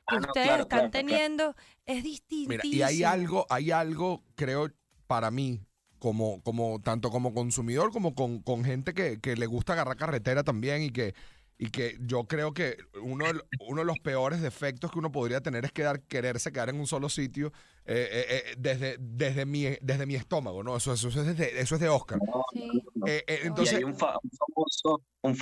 que 0.07 0.15
Ah, 0.15 0.19
no, 0.19 0.27
ustedes 0.27 0.47
claro, 0.47 0.63
están 0.63 0.89
claro, 0.89 0.91
claro. 0.91 1.07
teniendo 1.07 1.55
es 1.85 2.03
distinto. 2.03 2.49
Mira, 2.49 2.63
y 2.65 2.81
hay 2.81 3.03
algo, 3.03 3.45
hay 3.49 3.71
algo, 3.71 4.23
creo, 4.35 4.71
para 5.07 5.29
mí, 5.31 5.61
como, 5.99 6.41
como, 6.41 6.81
tanto 6.81 7.09
como 7.11 7.33
consumidor, 7.33 7.91
como 7.91 8.15
con, 8.15 8.41
con 8.41 8.63
gente 8.63 8.93
que, 8.93 9.19
que 9.19 9.35
le 9.35 9.45
gusta 9.45 9.73
agarrar 9.73 9.97
carretera 9.97 10.43
también 10.43 10.81
y 10.81 10.89
que, 10.89 11.13
y 11.57 11.69
que 11.69 11.97
yo 12.01 12.25
creo 12.25 12.53
que 12.53 12.77
uno, 13.03 13.25
uno 13.67 13.81
de 13.81 13.85
los 13.85 13.99
peores 13.99 14.41
defectos 14.41 14.91
que 14.91 14.99
uno 14.99 15.11
podría 15.11 15.41
tener 15.41 15.65
es 15.65 15.71
quedar, 15.71 16.01
quererse 16.01 16.51
quedar 16.51 16.69
en 16.69 16.79
un 16.79 16.87
solo 16.87 17.09
sitio 17.09 17.51
eh, 17.89 18.07
eh, 18.11 18.25
eh, 18.29 18.55
desde, 18.57 18.95
desde, 18.99 19.45
mi, 19.45 19.63
desde 19.81 20.05
mi 20.05 20.15
estómago, 20.15 20.63
¿no? 20.63 20.77
Eso, 20.77 20.93
eso, 20.93 21.07
es, 21.09 21.37
de, 21.37 21.59
eso 21.59 21.75
es 21.75 21.81
de 21.81 21.89
Oscar. 21.89 22.19
no, 22.25 22.43
Sí. 22.53 22.67
no. 22.95 23.07
Eh, 23.07 23.23
eh, 23.27 23.39
Y 23.43 23.47
entonces, 23.47 23.77
hay 23.77 23.83
un, 23.83 23.95
fa- 23.95 24.17
un 24.21 24.29
famoso, 24.31 25.01
un 25.21 25.35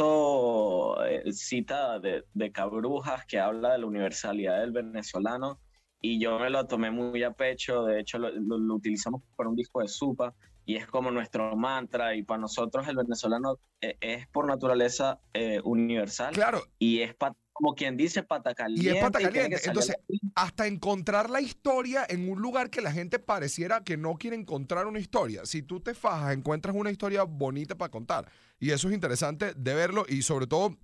famoso 0.00 1.04
eh, 1.06 1.32
cita 1.32 1.98
de, 1.98 2.24
de 2.34 2.52
Cabrujas 2.52 3.24
que 3.26 3.38
habla 3.38 3.72
de 3.72 3.78
la 3.78 3.86
universalidad 3.86 4.60
del 4.60 4.72
venezolano 4.72 5.58
y 6.00 6.20
yo 6.20 6.38
me 6.38 6.50
lo 6.50 6.66
tomé 6.66 6.90
muy 6.90 7.22
a 7.22 7.32
pecho, 7.32 7.84
de 7.84 8.00
hecho 8.00 8.18
lo, 8.18 8.30
lo- 8.30 8.58
lo 8.58 8.74
utilizamos 8.74 9.22
para 9.34 9.48
un 9.48 9.56
disco 9.56 9.80
de 9.80 9.88
Supa, 9.88 10.34
y 10.64 10.76
es 10.76 10.86
como 10.86 11.10
nuestro 11.10 11.56
mantra 11.56 12.14
y 12.14 12.22
para 12.24 12.40
nosotros 12.40 12.86
el 12.88 12.96
venezolano 12.96 13.58
eh, 13.80 13.96
es 14.00 14.26
por 14.28 14.46
naturaleza 14.46 15.18
eh, 15.32 15.60
universal 15.64 16.34
Claro, 16.34 16.60
y 16.78 17.00
es 17.00 17.14
pa- 17.14 17.34
como 17.56 17.74
quien 17.74 17.96
dice 17.96 18.22
pata 18.22 18.54
caliente. 18.54 18.84
y 18.84 18.96
es 18.96 19.02
pata 19.02 19.20
caliente. 19.20 19.60
Entonces, 19.64 19.96
hasta 20.34 20.66
encontrar 20.66 21.30
la 21.30 21.40
historia 21.40 22.04
en 22.08 22.28
un 22.28 22.40
lugar 22.40 22.68
que 22.68 22.80
la 22.80 22.92
gente 22.92 23.18
pareciera 23.18 23.82
que 23.82 23.96
no 23.96 24.14
quiere 24.16 24.36
encontrar 24.36 24.86
una 24.86 24.98
historia. 24.98 25.46
Si 25.46 25.62
tú 25.62 25.80
te 25.80 25.94
fajas, 25.94 26.34
encuentras 26.34 26.76
una 26.76 26.90
historia 26.90 27.22
bonita 27.22 27.74
para 27.74 27.90
contar. 27.90 28.30
Y 28.58 28.70
eso 28.70 28.88
es 28.88 28.94
interesante 28.94 29.54
de 29.54 29.74
verlo 29.74 30.04
y 30.08 30.22
sobre 30.22 30.46
todo, 30.46 30.76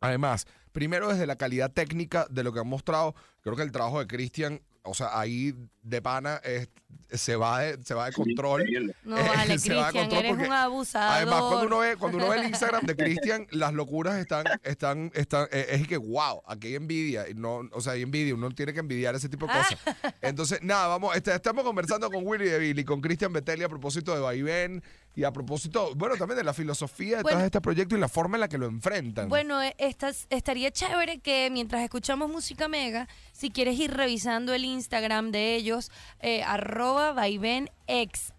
además, 0.00 0.46
primero 0.72 1.08
desde 1.08 1.26
la 1.26 1.36
calidad 1.36 1.72
técnica 1.72 2.26
de 2.30 2.44
lo 2.44 2.52
que 2.52 2.60
han 2.60 2.68
mostrado, 2.68 3.14
creo 3.40 3.56
que 3.56 3.62
el 3.62 3.72
trabajo 3.72 3.98
de 3.98 4.06
Cristian, 4.06 4.60
o 4.84 4.94
sea, 4.94 5.18
ahí 5.18 5.54
de 5.82 6.02
pana 6.02 6.40
es- 6.44 6.68
se, 7.10 7.36
va 7.36 7.60
de, 7.60 7.82
se 7.82 7.94
va 7.94 8.06
de 8.06 8.12
control. 8.12 8.94
No, 9.04 9.16
vale, 9.16 9.58
se 9.58 9.74
va 9.74 9.88
a 9.88 9.90
Cristian, 9.90 9.92
control 9.92 10.18
eres 10.18 10.30
porque 10.32 10.46
un 10.46 10.52
abusador. 10.52 11.12
Además, 11.16 11.40
cuando 11.42 11.66
uno 11.66 11.78
ve, 11.78 11.96
cuando 11.96 12.18
uno 12.18 12.28
ve 12.28 12.38
el 12.38 12.44
Instagram 12.46 12.86
de 12.86 12.96
Cristian, 12.96 13.46
las 13.50 13.72
locuras 13.72 14.18
están, 14.18 14.44
están, 14.62 15.10
están, 15.14 15.48
eh, 15.52 15.66
es 15.70 15.86
que 15.88 15.96
wow, 15.96 16.42
aquí 16.46 16.68
hay 16.68 16.74
envidia, 16.76 17.28
y 17.28 17.34
no, 17.34 17.68
o 17.72 17.80
sea, 17.80 17.92
hay 17.92 18.02
envidia, 18.02 18.34
uno 18.34 18.50
tiene 18.50 18.72
que 18.72 18.80
envidiar 18.80 19.14
ese 19.14 19.28
tipo 19.28 19.46
de 19.46 19.52
cosas. 19.52 19.78
Entonces, 20.22 20.60
nada, 20.62 20.88
vamos, 20.88 21.14
este, 21.14 21.34
estamos 21.34 21.64
conversando 21.64 22.10
con 22.10 22.26
Willy 22.26 22.46
de 22.46 22.58
Billy, 22.58 22.84
con 22.84 23.00
Cristian 23.00 23.32
Betelli 23.32 23.64
a 23.64 23.68
propósito 23.68 24.14
de 24.14 24.20
Vaivén 24.20 24.82
y 25.16 25.24
a 25.24 25.32
propósito, 25.32 25.92
bueno, 25.94 26.16
también 26.16 26.36
de 26.38 26.44
la 26.44 26.52
filosofía 26.54 27.18
detrás 27.18 27.22
Bueno. 27.22 27.38
de 27.40 27.46
este 27.46 27.60
proyecto 27.60 27.96
y 27.96 28.00
la 28.00 28.08
forma 28.08 28.36
en 28.36 28.40
la 28.40 28.48
que 28.48 28.58
lo 28.58 28.66
enfrentan. 28.66 29.28
Bueno, 29.28 29.62
eh, 29.62 29.74
estas- 29.78 30.26
estaría 30.30 30.70
chévere 30.72 31.18
que 31.18 31.48
mientras 31.52 31.82
escuchamos 31.82 32.30
música 32.30 32.66
mega, 32.68 33.08
si 33.32 33.50
quieres 33.50 33.78
ir 33.78 33.92
revisando 33.92 34.52
el 34.54 34.64
Instagram 34.64 35.30
de 35.30 35.54
ellos, 35.54 35.90
eh, 36.20 36.42
arroba 36.42 37.12
vaiven 37.12 37.70
exp. 37.86 38.32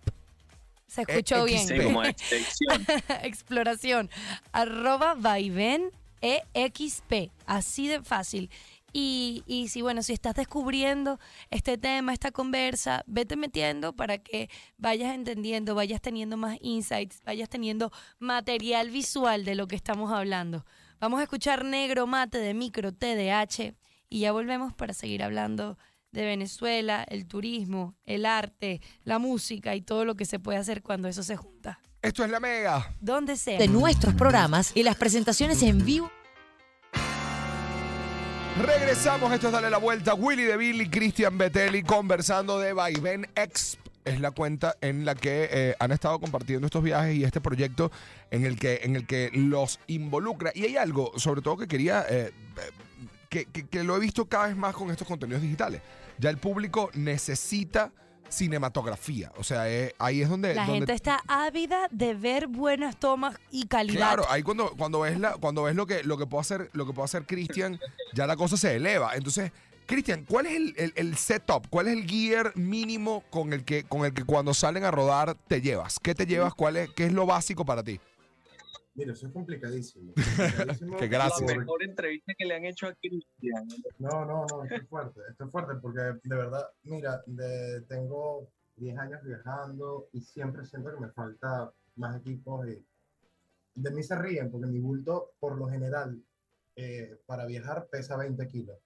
Se 0.88 1.02
escuchó 1.02 1.44
bien. 1.46 1.68
Sí, 1.68 1.78
como 1.84 2.04
excepción. 2.04 2.86
Exploración. 3.24 4.10
Arroba 4.54 5.14
vaiven 5.16 5.92
exp. 6.22 7.32
Así 7.46 7.88
de 7.88 8.02
fácil. 8.02 8.50
Y, 8.98 9.44
y 9.46 9.68
si, 9.68 9.82
bueno, 9.82 10.02
si 10.04 10.14
estás 10.14 10.36
descubriendo 10.36 11.20
este 11.50 11.78
tema, 11.78 12.14
esta 12.14 12.32
conversa, 12.32 13.04
vete 13.08 13.36
metiendo 13.36 13.94
para 13.94 14.20
que 14.20 14.50
vayas 14.78 15.14
entendiendo, 15.14 15.76
vayas 15.76 16.00
teniendo 16.00 16.38
más 16.38 16.58
insights, 16.62 17.22
vayas 17.26 17.50
teniendo 17.50 17.92
material 18.20 18.92
visual 18.92 19.44
de 19.44 19.56
lo 19.56 19.68
que 19.68 19.76
estamos 19.76 20.14
hablando. 20.14 20.66
Vamos 21.02 21.20
a 21.20 21.24
escuchar 21.24 21.66
Negro 21.66 22.08
Mate 22.08 22.38
de 22.38 22.54
Micro 22.54 22.94
TDH 22.94 23.76
y 24.08 24.20
ya 24.22 24.32
volvemos 24.32 24.74
para 24.74 24.94
seguir 24.94 25.24
hablando 25.24 25.78
de 26.14 26.24
Venezuela, 26.24 27.04
el 27.10 27.28
turismo, 27.28 27.96
el 28.06 28.26
arte, 28.26 28.80
la 29.04 29.20
música 29.20 29.76
y 29.76 29.82
todo 29.82 30.06
lo 30.06 30.16
que 30.16 30.24
se 30.24 30.40
puede 30.40 30.58
hacer 30.58 30.82
cuando 30.82 31.10
eso 31.10 31.22
se 31.22 31.36
junta. 31.36 31.82
Esto 32.02 32.24
es 32.24 32.32
la 32.32 32.40
mega. 32.40 32.96
Donde 33.02 33.36
sea. 33.36 33.60
de 33.60 33.68
nuestros 33.68 34.14
programas 34.14 34.72
y 34.74 34.84
las 34.84 34.96
presentaciones 34.96 35.62
en 35.64 35.84
vivo. 35.84 36.10
Regresamos, 38.58 39.34
esto 39.34 39.48
es 39.48 39.54
Dale 39.54 39.70
la 39.70 39.80
Vuelta. 39.80 40.14
Willy 40.14 40.44
de 40.44 40.56
Billy, 40.56 40.90
Cristian 40.90 41.38
Betelli 41.38 41.84
conversando 41.84 42.58
de 42.58 42.72
Vaivén 42.72 43.28
Exp. 43.36 43.82
Es 44.06 44.22
la 44.22 44.32
cuenta 44.32 44.78
en 44.80 45.04
la 45.04 45.14
que 45.14 45.50
eh, 45.52 45.76
han 45.78 45.92
estado 45.92 46.20
compartiendo 46.22 46.66
estos 46.66 46.82
viajes 46.82 47.16
y 47.16 47.26
este 47.26 47.42
proyecto 47.42 47.92
en 48.32 48.46
el 48.46 48.58
que, 48.58 48.80
en 48.84 48.96
el 48.96 49.06
que 49.06 49.30
los 49.34 49.82
involucra. 49.88 50.54
Y 50.56 50.64
hay 50.64 50.78
algo, 50.78 51.12
sobre 51.18 51.42
todo, 51.42 51.58
que 51.58 51.68
quería, 51.68 52.06
eh, 52.08 52.32
eh, 53.32 53.46
que, 53.70 53.84
lo 53.84 53.98
he 53.98 54.00
visto 54.00 54.24
cada 54.30 54.48
vez 54.48 54.56
más 54.56 54.74
con 54.74 54.90
estos 54.90 55.06
contenidos 55.06 55.42
digitales. 55.42 55.82
Ya 56.18 56.30
el 56.30 56.38
público 56.38 56.90
necesita 56.94 57.92
cinematografía. 58.36 59.32
O 59.38 59.44
sea, 59.44 59.70
eh, 59.70 59.94
ahí 60.00 60.22
es 60.22 60.30
donde... 60.30 60.54
La 60.54 60.64
donde 60.66 60.80
gente 60.80 60.94
está 60.94 61.22
ávida 61.28 61.88
de 61.92 62.14
ver 62.14 62.48
buenas 62.48 62.98
tomas 63.00 63.38
y 63.52 63.68
calidad. 63.68 63.98
Claro, 63.98 64.26
ahí 64.30 64.44
cuando, 64.44 64.72
cuando 64.78 65.00
ves 65.02 65.20
la, 65.20 65.34
cuando 65.34 65.64
ves 65.64 65.76
lo 65.76 65.86
que, 65.86 66.04
lo 66.04 66.18
que 66.18 66.26
puede 66.26 66.42
hacer, 66.42 66.70
lo 66.74 66.86
que 66.86 66.94
puede 66.94 67.06
hacer 67.06 67.26
Cristian, 67.26 67.80
ya 68.14 68.28
la 68.28 68.36
cosa 68.36 68.58
se 68.58 68.76
eleva. 68.76 69.16
Entonces, 69.16 69.52
Cristian, 69.86 70.26
¿cuál 70.28 70.48
es 70.48 70.54
el, 70.56 70.74
el- 70.78 70.94
el 70.96 71.16
setup? 71.16 71.68
¿Cuál 71.70 71.88
es 71.88 71.94
el 71.94 72.06
gear 72.10 72.52
mínimo 72.56 73.24
con 73.30 73.54
el 73.54 73.64
que, 73.64 73.84
con 73.84 74.04
el 74.06 74.14
que 74.14 74.24
cuando 74.24 74.54
salen 74.54 74.84
a 74.84 74.92
rodar 74.92 75.36
te 75.48 75.62
llevas? 75.62 76.00
¿Qué 76.00 76.16
te 76.16 76.26
llevas? 76.26 76.54
¿Cuál 76.56 76.78
es, 76.78 76.90
qué 76.90 77.06
es 77.06 77.14
lo 77.14 77.26
básico 77.26 77.66
para 77.66 77.84
ti? 77.84 78.00
Mira, 78.96 79.12
eso 79.12 79.28
es 79.28 79.34
complicadísimo. 79.34 80.14
complicadísimo 80.16 80.98
Qué 80.98 81.08
gracia. 81.08 81.46
La 81.48 81.58
mejor 81.58 81.84
entrevista 81.84 82.34
que 82.38 82.46
le 82.46 82.56
han 82.56 82.66
hecho 82.66 82.88
a 82.88 82.94
Cristian. 82.96 83.68
No, 84.00 84.26
no, 84.26 84.46
no, 84.50 84.64
esto 84.64 84.76
es 84.76 84.88
fuerte, 84.88 85.20
esto 85.30 85.46
es 85.46 85.52
fuerte 85.52 85.74
porque 85.82 86.00
de 86.00 86.36
verdad, 86.36 86.70
mira, 86.84 87.22
de- 87.26 87.82
tengo 87.82 88.48
10 88.78 88.98
años 88.98 89.22
viajando 89.24 90.08
y 90.14 90.22
siempre 90.22 90.66
siento 90.66 90.94
que 90.94 91.00
me 91.02 91.10
falta 91.10 91.72
más 91.98 92.18
equipos 92.18 92.68
y 92.68 92.84
de 93.76 93.92
mí 93.92 94.02
se 94.04 94.16
ríen 94.16 94.50
porque 94.50 94.68
mi 94.68 94.80
bulto 94.80 95.32
por 95.40 95.58
lo 95.58 95.68
general 95.68 96.22
eh, 96.78 97.18
para 97.26 97.46
viajar 97.46 97.88
pesa 97.88 98.16
20 98.18 98.48
kilos. 98.48 98.78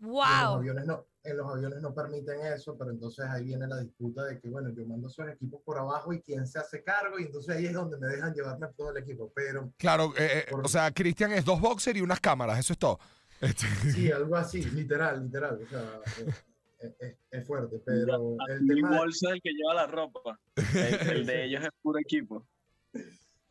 Y 0.00 0.04
En 0.04 0.08
los, 0.08 0.12
¡Wow! 0.12 0.54
aviones 0.56 0.86
no, 0.86 1.06
en 1.22 1.36
los 1.36 1.46
aviones 1.46 1.80
no 1.80 1.94
permiten 1.94 2.40
eso, 2.46 2.76
pero 2.78 2.90
entonces 2.90 3.26
ahí 3.26 3.44
viene 3.44 3.66
la 3.66 3.78
disputa 3.80 4.24
de 4.24 4.40
que, 4.40 4.48
bueno, 4.48 4.70
yo 4.70 4.86
mando 4.86 5.08
esos 5.08 5.28
equipos 5.28 5.60
por 5.62 5.78
abajo 5.78 6.12
y 6.12 6.22
quién 6.22 6.46
se 6.46 6.58
hace 6.58 6.82
cargo 6.82 7.18
y 7.18 7.24
entonces 7.24 7.56
ahí 7.56 7.66
es 7.66 7.74
donde 7.74 7.98
me 7.98 8.06
dejan 8.06 8.32
llevarme 8.34 8.68
todo 8.76 8.90
el 8.90 9.02
equipo, 9.02 9.30
pero 9.34 9.72
Claro, 9.76 10.14
eh, 10.16 10.46
eh, 10.48 10.54
o 10.62 10.68
sea, 10.68 10.90
Cristian 10.92 11.32
es 11.32 11.44
dos 11.44 11.60
boxers 11.60 11.98
y 11.98 12.02
unas 12.02 12.20
cámaras, 12.20 12.58
eso 12.58 12.72
es 12.72 12.78
todo. 12.78 12.98
Este, 13.40 13.66
sí, 13.92 14.10
algo 14.10 14.36
así, 14.36 14.62
literal, 14.70 15.22
literal, 15.22 15.60
o 15.62 15.68
sea, 15.68 16.00
eh, 16.18 16.32
eh, 16.80 16.94
es, 16.98 17.16
es 17.30 17.46
fuerte, 17.46 17.80
pero 17.84 18.36
el 18.48 18.66
tema... 18.66 18.98
bolso 18.98 19.28
es 19.28 19.34
el 19.34 19.42
que 19.42 19.50
lleva 19.52 19.74
la 19.74 19.86
ropa. 19.86 20.38
El, 20.56 21.10
el 21.10 21.26
de 21.26 21.44
ellos 21.44 21.62
es 21.62 21.70
puro 21.82 21.98
equipo. 21.98 22.46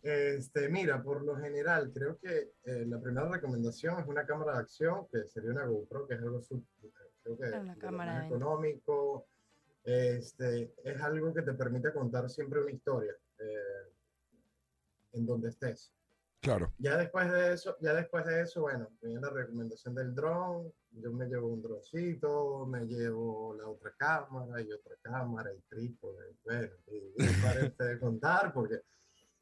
Este, 0.02 0.70
mira, 0.70 1.04
por 1.04 1.24
lo 1.24 1.36
general, 1.38 1.92
creo 1.94 2.18
que 2.20 2.54
eh, 2.64 2.86
la 2.88 3.00
primera 3.02 3.28
recomendación 3.30 4.00
es 4.00 4.08
una 4.08 4.26
cámara 4.26 4.54
de 4.54 4.60
acción, 4.60 5.08
que 5.12 5.26
sería 5.28 5.52
una 5.52 5.66
GoPro, 5.66 6.08
que 6.08 6.14
es 6.16 6.22
algo 6.22 6.42
sub- 6.42 6.66
creo 7.24 7.38
que 7.38 7.50
Una 7.60 7.76
cámara 7.78 8.26
económico. 8.26 9.28
Este, 9.84 10.74
es 10.84 11.02
algo 11.02 11.34
que 11.34 11.42
te 11.42 11.54
permite 11.54 11.92
contar 11.94 12.30
siempre 12.30 12.62
una 12.62 12.72
historia 12.72 13.14
eh, 13.40 13.94
en 15.14 15.26
donde 15.26 15.50
estés. 15.50 15.92
claro. 16.42 16.72
Ya 16.78 16.96
después 16.98 17.32
de 17.32 17.54
eso, 17.54 17.76
ya 17.82 17.94
después 17.94 18.26
de 18.26 18.42
eso, 18.42 18.62
bueno, 18.62 18.90
viene 19.02 19.20
la 19.22 19.30
recomendación 19.32 19.96
del 19.96 20.14
dron. 20.14 20.72
Yo 20.92 21.12
me 21.12 21.28
llevo 21.28 21.48
un 21.50 21.62
droncito, 21.62 22.66
me 22.68 22.86
llevo 22.86 23.54
la 23.56 23.68
otra 23.68 23.94
cámara 23.98 24.62
y 24.62 24.72
otra 24.72 24.96
cámara 25.02 25.52
y 25.54 25.60
trípode. 25.70 26.36
Bueno, 26.44 26.70
y, 26.88 26.98
y 27.24 27.28
paren 27.42 27.74
de 27.80 28.00
contar 28.00 28.54
porque, 28.54 28.82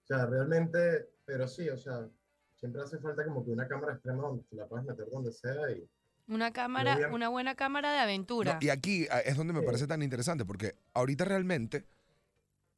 o 0.09 0.15
sea, 0.15 0.25
realmente, 0.25 1.09
pero 1.25 1.47
sí, 1.47 1.67
o 1.69 1.77
sea, 1.77 2.07
siempre 2.55 2.81
hace 2.81 2.97
falta 2.99 3.25
como 3.25 3.43
que 3.43 3.51
una 3.51 3.67
cámara 3.67 3.93
extrema 3.93 4.23
donde 4.23 4.43
te 4.43 4.55
la 4.55 4.65
puedas 4.67 4.85
meter 4.85 5.05
donde 5.11 5.31
sea 5.33 5.69
y 5.71 5.85
Una 6.29 6.51
cámara, 6.51 7.09
una 7.11 7.29
buena 7.29 7.55
cámara 7.55 7.91
de 7.91 7.99
aventura. 7.99 8.53
No, 8.53 8.59
y 8.61 8.69
aquí 8.69 9.07
ah, 9.11 9.19
es 9.19 9.35
donde 9.37 9.53
me 9.53 9.59
Sí. 9.61 9.65
parece 9.65 9.87
tan 9.87 10.01
interesante, 10.01 10.45
porque 10.45 10.75
ahorita 10.93 11.25
realmente, 11.25 11.85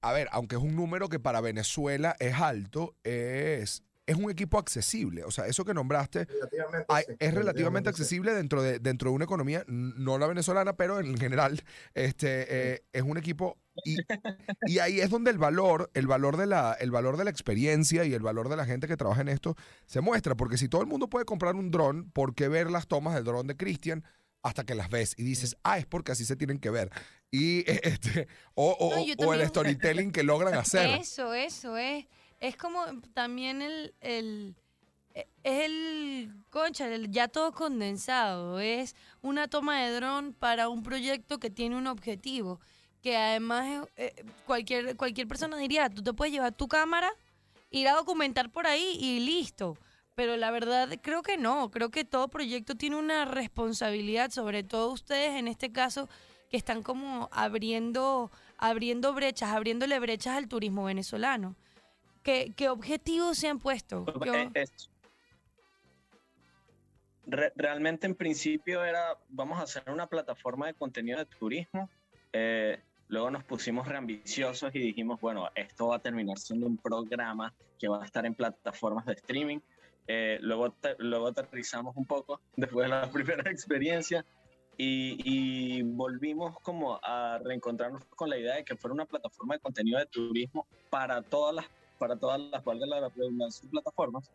a 0.01 0.12
ver, 0.13 0.27
aunque 0.31 0.55
es 0.55 0.62
un 0.62 0.75
número 0.75 1.07
que 1.09 1.19
para 1.19 1.41
Venezuela 1.41 2.15
es 2.19 2.33
alto, 2.36 2.95
es, 3.03 3.83
es 4.09 4.15
un 4.17 4.29
equipo 4.31 4.57
accesible. 4.57 5.23
O 5.23 5.31
sea, 5.31 5.45
eso 5.47 5.63
que 5.65 5.73
nombraste 5.73 6.25
relativamente, 6.25 6.85
hay- 6.89 7.03
sí, 7.07 7.13
es 7.19 7.33
relativamente 7.33 7.89
accesible 7.89 8.33
dentro 8.33 8.61
de, 8.61 8.79
dentro 8.79 9.09
de 9.09 9.15
una 9.15 9.25
economía, 9.25 9.63
no 9.67 10.17
la 10.17 10.27
venezolana, 10.27 10.73
pero 10.75 10.99
en 10.99 11.17
general, 11.17 11.61
este, 11.93 12.73
eh, 12.73 12.83
es 12.93 13.01
un 13.03 13.17
equipo. 13.17 13.57
Y, 13.85 13.97
y 14.65 14.79
ahí 14.79 14.99
es 14.99 15.09
donde 15.09 15.31
el 15.31 15.37
valor, 15.37 15.89
el 15.93 16.07
valor, 16.07 16.37
de 16.37 16.45
la, 16.47 16.73
el 16.79 16.91
valor 16.91 17.17
de 17.17 17.23
la 17.23 17.29
experiencia 17.29 18.03
y 18.03 18.13
el 18.13 18.21
valor 18.21 18.49
de 18.49 18.57
la 18.57 18.65
gente 18.65 18.87
que 18.87 18.97
trabaja 18.97 19.21
en 19.21 19.29
esto 19.29 19.55
se 19.85 20.01
muestra. 20.01 20.35
Porque 20.35 20.57
si 20.57 20.67
todo 20.67 20.81
el 20.81 20.87
mundo 20.87 21.07
puede 21.09 21.25
comprar 21.25 21.55
un 21.55 21.71
dron, 21.71 22.09
¿por 22.11 22.35
qué 22.35 22.47
ver 22.47 22.69
las 22.71 22.87
tomas 22.87 23.15
del 23.15 23.23
dron 23.23 23.47
de 23.47 23.55
Christian? 23.57 24.03
hasta 24.41 24.63
que 24.63 24.73
las 24.73 24.89
ves 24.89 25.15
y 25.17 25.23
dices, 25.23 25.57
ah, 25.63 25.79
es 25.79 25.85
porque 25.85 26.13
así 26.13 26.23
se 26.23 26.37
tienen 26.37 26.59
que 26.59 26.69
ver. 26.69 26.89
Y 27.29 27.65
este, 27.83 28.29
o, 28.53 28.71
o- 28.71 28.95
No, 28.95 29.27
o 29.27 29.33
el 29.33 29.45
storytelling 29.45 30.13
que 30.13 30.23
logran 30.23 30.53
hacer. 30.55 30.87
Eso, 31.01 31.33
eso 31.33 31.75
es. 31.75 32.05
Es 32.39 32.55
como 32.55 32.86
también 33.13 33.62
el, 33.62 33.93
el 34.01 34.55
e- 35.13 35.27
es 35.43 35.65
el 35.65 36.31
concha, 36.50 36.88
el 36.88 37.12
ya 37.12 37.27
todo 37.27 37.51
condensado. 37.51 38.60
Es 38.60 38.96
una 39.22 39.48
toma 39.48 39.81
de 39.81 39.93
dron 39.96 40.34
para 40.34 40.69
un 40.69 40.84
proyecto 40.84 41.39
que 41.39 41.50
tiene 41.50 41.75
un 41.75 41.88
objetivo. 41.88 42.60
Que 43.01 43.15
además 43.17 43.88
eh, 43.96 44.13
eh, 44.17 44.25
cualquier, 44.46 44.96
cualquier 44.98 45.27
persona 45.27 45.58
diría, 45.58 45.89
tú 45.89 46.03
te 46.03 46.13
puedes 46.13 46.34
llevar 46.34 46.53
tu 46.53 46.67
cámara, 46.67 47.10
ir 47.72 47.88
a 47.88 47.93
documentar 47.96 48.50
por 48.51 48.67
ahí 48.67 48.98
y 49.00 49.19
listo. 49.22 49.77
Pero 50.15 50.36
la 50.36 50.51
verdad 50.51 50.89
creo 51.01 51.22
que 51.24 51.38
no, 51.38 51.72
creo 51.72 51.91
que 51.91 52.03
todo 52.03 52.27
proyecto 52.27 52.75
tiene 52.75 52.98
una 52.98 53.24
responsabilidad, 53.24 54.31
sobre 54.31 54.63
todo 54.63 54.91
ustedes 54.91 55.38
en 55.39 55.48
este 55.48 55.72
caso 55.72 56.10
que 56.50 56.58
están 56.58 56.84
como 56.84 57.29
abriendo, 57.31 58.31
abriendo 58.58 59.13
brechas, 59.13 59.51
abriéndole 59.51 59.98
brechas 60.00 60.36
al 60.36 60.50
turismo 60.50 60.84
venezolano. 60.84 61.55
¿Qué, 62.23 62.53
qué 62.55 62.69
objetivos 62.69 63.38
se 63.38 63.47
han 63.47 63.59
puesto? 63.59 64.05
¿Qué 64.21 64.29
o- 64.29 64.35
Eh, 64.35 64.51
es- 64.55 64.89
Re- 67.31 67.53
realmente 67.55 68.07
en 68.07 68.15
principio 68.15 68.83
era, 68.83 69.15
vamos 69.29 69.59
a 69.59 69.63
hacer 69.63 69.83
una 69.91 70.07
plataforma 70.07 70.65
de 70.67 70.73
contenido 70.73 71.19
de 71.19 71.25
turismo. 71.25 71.89
eh, 72.33 72.81
Luego 73.11 73.31
nos 73.31 73.43
pusimos 73.43 73.88
reambiciosos 73.88 74.69
y 74.75 74.79
dijimos, 74.79 75.19
bueno, 75.19 75.49
esto 75.55 75.88
va 75.88 75.95
a 75.95 75.99
terminar 75.99 76.38
siendo 76.38 76.67
un 76.67 76.77
programa 76.77 77.55
que 77.79 77.88
va 77.88 78.03
a 78.03 78.05
estar 78.05 78.23
en 78.23 78.35
plataformas 78.35 79.03
de 79.07 79.13
streaming. 79.13 79.59
Eh, 80.07 80.38
luego, 80.41 80.71
te- 80.73 80.95
luego 80.99 81.27
aterrizamos 81.29 81.95
un 81.97 82.05
poco 82.05 82.39
después 82.55 82.85
de 82.88 82.89
la 82.95 83.09
primera 83.11 83.49
experiencia 83.49 84.23
y, 84.77 85.17
y 85.25 85.81
volvimos 85.81 86.59
como 86.61 86.99
a 87.03 87.39
reencontrarnos 87.43 88.05
con 88.15 88.29
la 88.29 88.38
idea 88.38 88.55
de 88.57 88.63
que 88.63 88.75
fuera 88.75 88.93
una 88.93 89.05
plataforma 89.05 89.55
de 89.55 89.59
contenido 89.59 89.97
de 89.97 90.05
turismo 90.05 90.67
para 90.91 91.23
todas 91.23 91.55
las, 91.55 91.65
para 92.00 92.15
todas 92.15 92.39
las, 92.39 92.65
la 92.65 93.10
redundancia, 93.10 93.70
plataformas, 93.70 94.32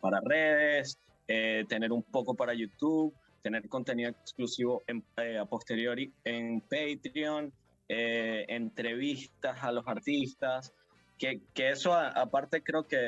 para 0.00 0.20
redes, 0.20 0.98
eh, 1.26 1.64
tener 1.68 1.90
un 1.90 2.02
poco 2.02 2.34
para 2.34 2.54
YouTube, 2.54 3.12
tener 3.42 3.68
contenido 3.68 4.10
exclusivo 4.10 4.82
en, 4.86 5.02
eh, 5.16 5.38
a 5.38 5.44
posteriori 5.46 6.12
en 6.24 6.60
Patreon, 6.60 7.52
eh, 7.88 8.44
entrevistas 8.48 9.62
a 9.62 9.72
los 9.72 9.86
artistas, 9.88 10.72
que, 11.18 11.40
que 11.54 11.70
eso 11.70 11.94
a- 11.94 12.08
aparte 12.10 12.62
creo 12.62 12.86
que 12.86 12.98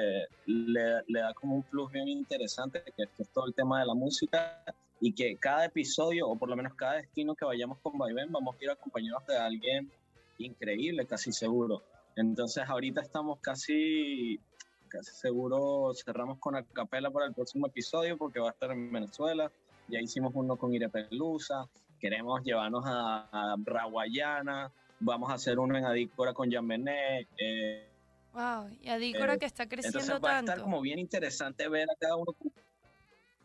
le, 0.47 1.03
le 1.07 1.21
da 1.21 1.35
como 1.35 1.57
un 1.57 1.63
plus 1.63 1.93
bien 1.93 2.09
interesante, 2.09 2.83
que 2.97 3.03
es, 3.03 3.11
que 3.17 3.23
es 3.23 3.29
todo 3.31 3.47
el 3.47 3.55
tema 3.55 3.81
de 3.81 3.87
la 3.87 3.95
música 3.95 4.65
y 5.01 5.13
que 5.13 5.37
cada 5.37 5.67
episodio, 5.67 6.29
o 6.29 6.37
por 6.37 6.49
lo 6.49 6.57
menos 6.57 6.75
cada 6.75 6.95
destino 6.95 7.35
que 7.35 7.45
vayamos 7.45 7.79
con 7.81 7.99
Vaivén, 7.99 8.33
vamos 8.33 8.57
a 8.59 8.65
ir 8.65 8.71
acompañados 8.71 9.27
de 9.27 9.37
alguien 9.37 9.91
increíble, 10.39 11.05
casi 11.07 11.33
seguro. 11.33 11.83
Entonces 12.19 12.65
ahorita 12.69 13.01
estamos 13.01 13.39
casi, 13.41 14.41
casi 14.89 15.13
seguro, 15.13 15.93
cerramos 15.95 16.39
con 16.41 16.57
Acapela 16.57 17.13
para 17.13 17.27
el 17.27 17.33
próximo 17.33 17.69
episodio 17.69 18.19
porque 18.19 18.41
va 18.41 18.49
a 18.49 18.53
estar 18.53 18.73
en 18.73 18.91
Venezuela. 18.91 19.53
Ya 19.87 20.01
hicimos 20.01 20.33
uno 20.35 20.57
con 20.57 20.75
Irepelusa, 20.75 21.69
queremos 22.01 22.43
llevarnos 22.43 22.85
a, 22.87 23.29
a 23.31 23.57
Raguayana, 23.65 24.73
vamos 24.99 25.31
a 25.31 25.35
hacer 25.35 25.61
uno 25.61 25.79
en 25.79 25.85
Adícora 25.85 26.35
con 26.35 26.51
Benet, 26.67 27.29
eh, 27.39 27.89
Wow, 28.33 28.69
y 28.83 28.89
Adícora 28.89 29.35
Eh, 29.35 29.39
que 29.39 29.47
está 29.47 29.69
creciendo 29.69 30.01
entonces 30.01 30.25
va 30.25 30.37
a 30.37 30.41
estar 30.41 30.61
como 30.61 30.81
bien 30.81 30.99
interesante 30.99 31.69
ver 31.69 31.89
a 31.89 31.95
cada 32.01 32.17
uno. 32.17 32.35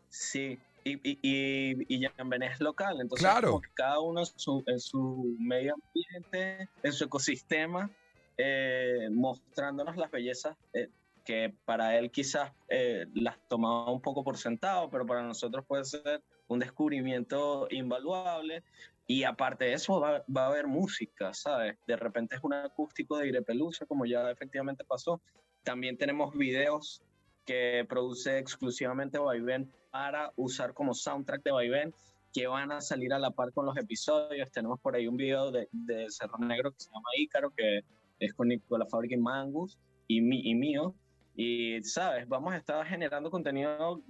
Sí, 0.08 0.58
y, 0.84 0.92
y, 0.92 1.18
y, 1.22 1.96
y 1.96 2.04
es 2.04 2.60
local, 2.60 3.00
entonces 3.00 3.24
Claro. 3.24 3.48
como 3.48 3.60
que 3.60 3.70
cada 3.74 4.00
uno 4.00 4.20
en 4.20 4.26
su, 4.26 4.64
en 4.66 4.80
su 4.80 5.36
medio 5.38 5.74
ambiente, 5.74 6.68
en 6.82 6.92
su 6.92 7.04
ecosistema, 7.04 7.88
eh, 8.36 9.08
mostrándonos 9.12 9.96
las 9.96 10.10
bellezas 10.10 10.56
eh, 10.72 10.88
que 11.24 11.54
para 11.64 11.96
él 11.98 12.10
quizás 12.10 12.52
eh, 12.68 13.06
las 13.14 13.36
tomaba 13.48 13.90
un 13.90 14.00
poco 14.00 14.22
por 14.22 14.36
sentado, 14.36 14.90
pero 14.90 15.06
para 15.06 15.22
nosotros 15.22 15.64
puede 15.66 15.84
ser 15.84 16.22
un 16.48 16.58
descubrimiento 16.58 17.66
invaluable. 17.70 18.62
Y 19.06 19.24
aparte 19.24 19.66
de 19.66 19.74
eso, 19.74 20.00
va, 20.00 20.24
va 20.34 20.44
a 20.44 20.48
haber 20.48 20.66
música, 20.66 21.34
¿sabes? 21.34 21.76
De 21.86 21.96
repente 21.96 22.36
es 22.36 22.42
un 22.42 22.54
acústico 22.54 23.18
de 23.18 23.28
Irepelusa, 23.28 23.86
como 23.86 24.06
ya 24.06 24.30
efectivamente 24.30 24.84
pasó. 24.84 25.20
También 25.62 25.96
tenemos 25.96 26.34
videos 26.36 27.02
que 27.44 27.84
produce 27.88 28.38
exclusivamente 28.38 29.18
Vaivén 29.18 29.70
para 29.90 30.32
usar 30.36 30.72
como 30.72 30.94
soundtrack 30.94 31.42
de 31.42 31.52
Vaivén, 31.52 31.94
que 32.32 32.46
van 32.46 32.72
a 32.72 32.80
salir 32.80 33.12
a 33.12 33.18
la 33.18 33.30
par 33.30 33.52
con 33.52 33.66
los 33.66 33.76
episodios. 33.76 34.50
Tenemos 34.50 34.80
por 34.80 34.96
ahí 34.96 35.06
un 35.06 35.16
video 35.16 35.50
de, 35.50 35.68
de 35.70 36.10
Cerro 36.10 36.38
Negro 36.38 36.72
que 36.72 36.80
se 36.80 36.90
llama 36.90 37.08
Ícaro, 37.16 37.50
que 37.50 37.84
es 38.18 38.34
con 38.34 38.48
Nicola 38.48 38.86
Fábrica 38.86 39.14
y 39.14 39.18
Mangus 39.18 39.78
y, 40.08 40.20
mi, 40.20 40.40
y 40.48 40.54
mío. 40.54 40.94
Y, 41.36 41.82
¿sabes? 41.82 42.28
Vamos 42.28 42.52
a 42.54 42.58
estar 42.58 42.86
generando 42.86 43.30
contenido, 43.30 44.02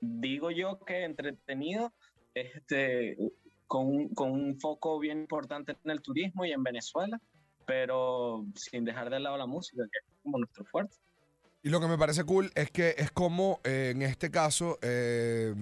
digo 0.00 0.50
yo 0.50 0.80
que 0.84 1.04
entretenido, 1.04 1.92
este, 2.34 3.16
con, 3.66 3.86
un- 3.86 4.08
con 4.14 4.30
un 4.32 4.58
foco 4.58 4.98
bien 4.98 5.20
importante 5.20 5.76
en 5.84 5.90
el 5.90 6.00
turismo 6.02 6.44
y 6.44 6.52
en 6.52 6.62
Venezuela, 6.62 7.20
pero 7.66 8.44
sin 8.54 8.84
dejar 8.84 9.10
de 9.10 9.20
lado 9.20 9.36
la 9.36 9.46
música, 9.46 9.84
que 9.84 9.98
es 9.98 10.04
como 10.22 10.38
nuestro 10.38 10.64
fuerte. 10.64 10.96
Y 11.62 11.70
lo 11.70 11.80
que 11.80 11.86
me 11.86 11.96
parece 11.96 12.24
cool 12.24 12.50
es 12.56 12.70
que 12.72 12.96
es 12.98 13.12
como 13.12 13.60
eh, 13.62 13.92
en 13.94 14.02
este 14.02 14.30
caso, 14.32 14.78
eh, 14.82 15.54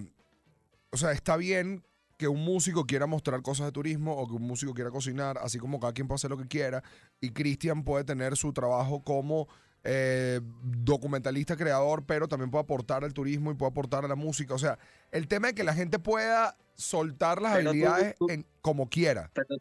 o 0.91 0.97
sea, 0.97 1.13
está 1.13 1.37
bien 1.37 1.83
que 2.21 2.29
un 2.29 2.45
músico 2.45 2.85
quiera 2.85 3.07
mostrar 3.07 3.41
cosas 3.41 3.65
de 3.65 3.73
turismo 3.73 4.13
o 4.15 4.29
que 4.29 4.35
un 4.35 4.43
músico 4.43 4.75
quiera 4.75 4.91
cocinar, 4.91 5.39
así 5.39 5.59
como 5.59 5.81
cada 5.81 5.95
quien 5.95 6.07
puede 6.07 6.17
hacer 6.17 6.29
lo 6.31 6.37
que 6.37 6.47
quiera. 6.47 6.83
Y 7.19 7.31
Cristian 7.31 7.83
puede 7.83 8.05
tener 8.05 8.37
su 8.37 8.53
trabajo 8.53 9.03
como 9.03 9.49
eh, 9.85 10.41
documentalista, 10.63 11.57
creador, 11.57 12.05
pero 12.05 12.29
también 12.29 12.51
puede 12.51 12.65
aportar 12.65 13.03
al 13.05 13.15
turismo 13.15 13.51
y 13.51 13.55
puede 13.55 13.71
aportar 13.71 14.05
a 14.05 14.09
la 14.09 14.17
música. 14.17 14.53
O 14.53 14.59
sea, 14.59 14.79
el 15.11 15.27
tema 15.29 15.49
de 15.49 15.55
que 15.55 15.65
la 15.65 15.73
gente 15.73 15.99
pueda 15.99 16.59
soltar 16.75 17.41
las 17.41 17.57
Pero 17.57 17.71
habilidades 17.71 18.15
tú- 18.19 18.29
en- 18.29 18.45
como 18.61 18.91
quiera. 18.91 19.31
Pero 19.33 19.57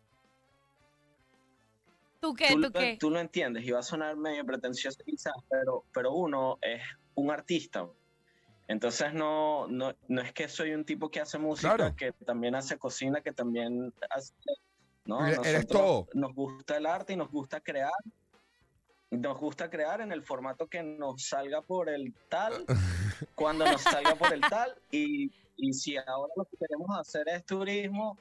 ¿Tú 2.20 2.34
qué? 2.34 2.50
tú, 2.54 2.62
¿Tú 2.64 2.72
qué? 2.74 2.98
tú 3.00 3.10
lo 3.10 3.20
entiendes 3.22 3.64
y 3.66 3.72
va 3.72 3.80
a 3.80 3.84
sonar 3.84 4.18
medio 4.18 4.46
pretencioso 4.46 5.00
quizás, 5.06 5.32
pero, 5.50 5.86
pero 5.94 6.12
uno 6.14 6.60
es 6.62 6.82
un 7.16 7.32
artista. 7.32 7.88
Entonces 8.70 9.14
no, 9.16 9.68
no, 9.68 9.96
no 10.08 10.22
es 10.22 10.32
que 10.32 10.48
soy 10.48 10.74
un 10.76 10.86
tipo 10.86 11.10
que 11.10 11.20
hace 11.20 11.40
música, 11.40 11.76
Claro. 11.76 11.96
que 11.98 12.12
también 12.24 12.54
hace 12.54 12.78
cocina, 12.78 13.20
que 13.20 13.34
también 13.34 13.92
hace... 14.12 14.32
No, 15.06 15.26
Eres- 15.26 15.38
Nosotros 15.40 15.68
todo. 15.68 16.08
Nos 16.14 16.36
gusta 16.36 16.78
el 16.78 16.86
arte 16.86 17.14
y 17.14 17.16
nos 17.16 17.32
gusta 17.32 17.60
crear. 17.62 17.92
Nos 19.10 19.40
gusta 19.40 19.72
crear 19.72 20.02
en 20.02 20.12
el 20.12 20.22
formato 20.22 20.68
que 20.68 20.84
nos 20.84 21.24
salga 21.26 21.64
por 21.64 21.90
el 21.90 22.14
tal, 22.30 22.64
cuando 23.36 23.66
nos 23.66 23.82
salga 23.82 24.14
por 24.14 24.32
el 24.32 24.42
tal. 24.42 24.76
Y, 24.92 25.32
y 25.58 25.74
si 25.74 25.98
ahora 25.98 26.32
lo 26.36 26.46
que 26.46 26.58
queremos 26.58 26.96
hacer 26.96 27.28
es 27.28 27.44
turismo, 27.48 28.20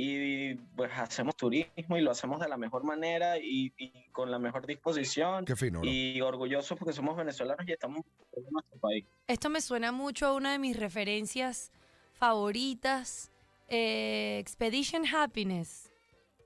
y 0.00 0.54
pues 0.54 0.92
hacemos 0.94 1.34
turismo 1.34 1.96
y 1.96 2.00
lo 2.00 2.12
hacemos 2.12 2.38
de 2.38 2.48
la 2.48 2.56
mejor 2.56 2.84
manera 2.84 3.36
y, 3.36 3.72
y 3.76 3.90
con 4.12 4.30
la 4.30 4.38
mejor 4.38 4.64
disposición 4.64 5.44
Qué 5.44 5.56
fino, 5.56 5.80
bro. 5.80 5.90
y 5.90 6.20
orgullosos 6.20 6.78
porque 6.78 6.92
somos 6.92 7.16
venezolanos 7.16 7.66
y 7.66 7.72
estamos 7.72 8.04
en 8.32 8.44
nuestro 8.48 8.78
país. 8.78 9.04
Esto 9.26 9.50
me 9.50 9.60
suena 9.60 9.90
mucho 9.90 10.26
a 10.28 10.34
una 10.34 10.52
de 10.52 10.60
mis 10.60 10.78
referencias 10.78 11.72
favoritas, 12.12 13.32
eh, 13.68 14.38
Expedition 14.38 15.04
Happiness, 15.04 15.90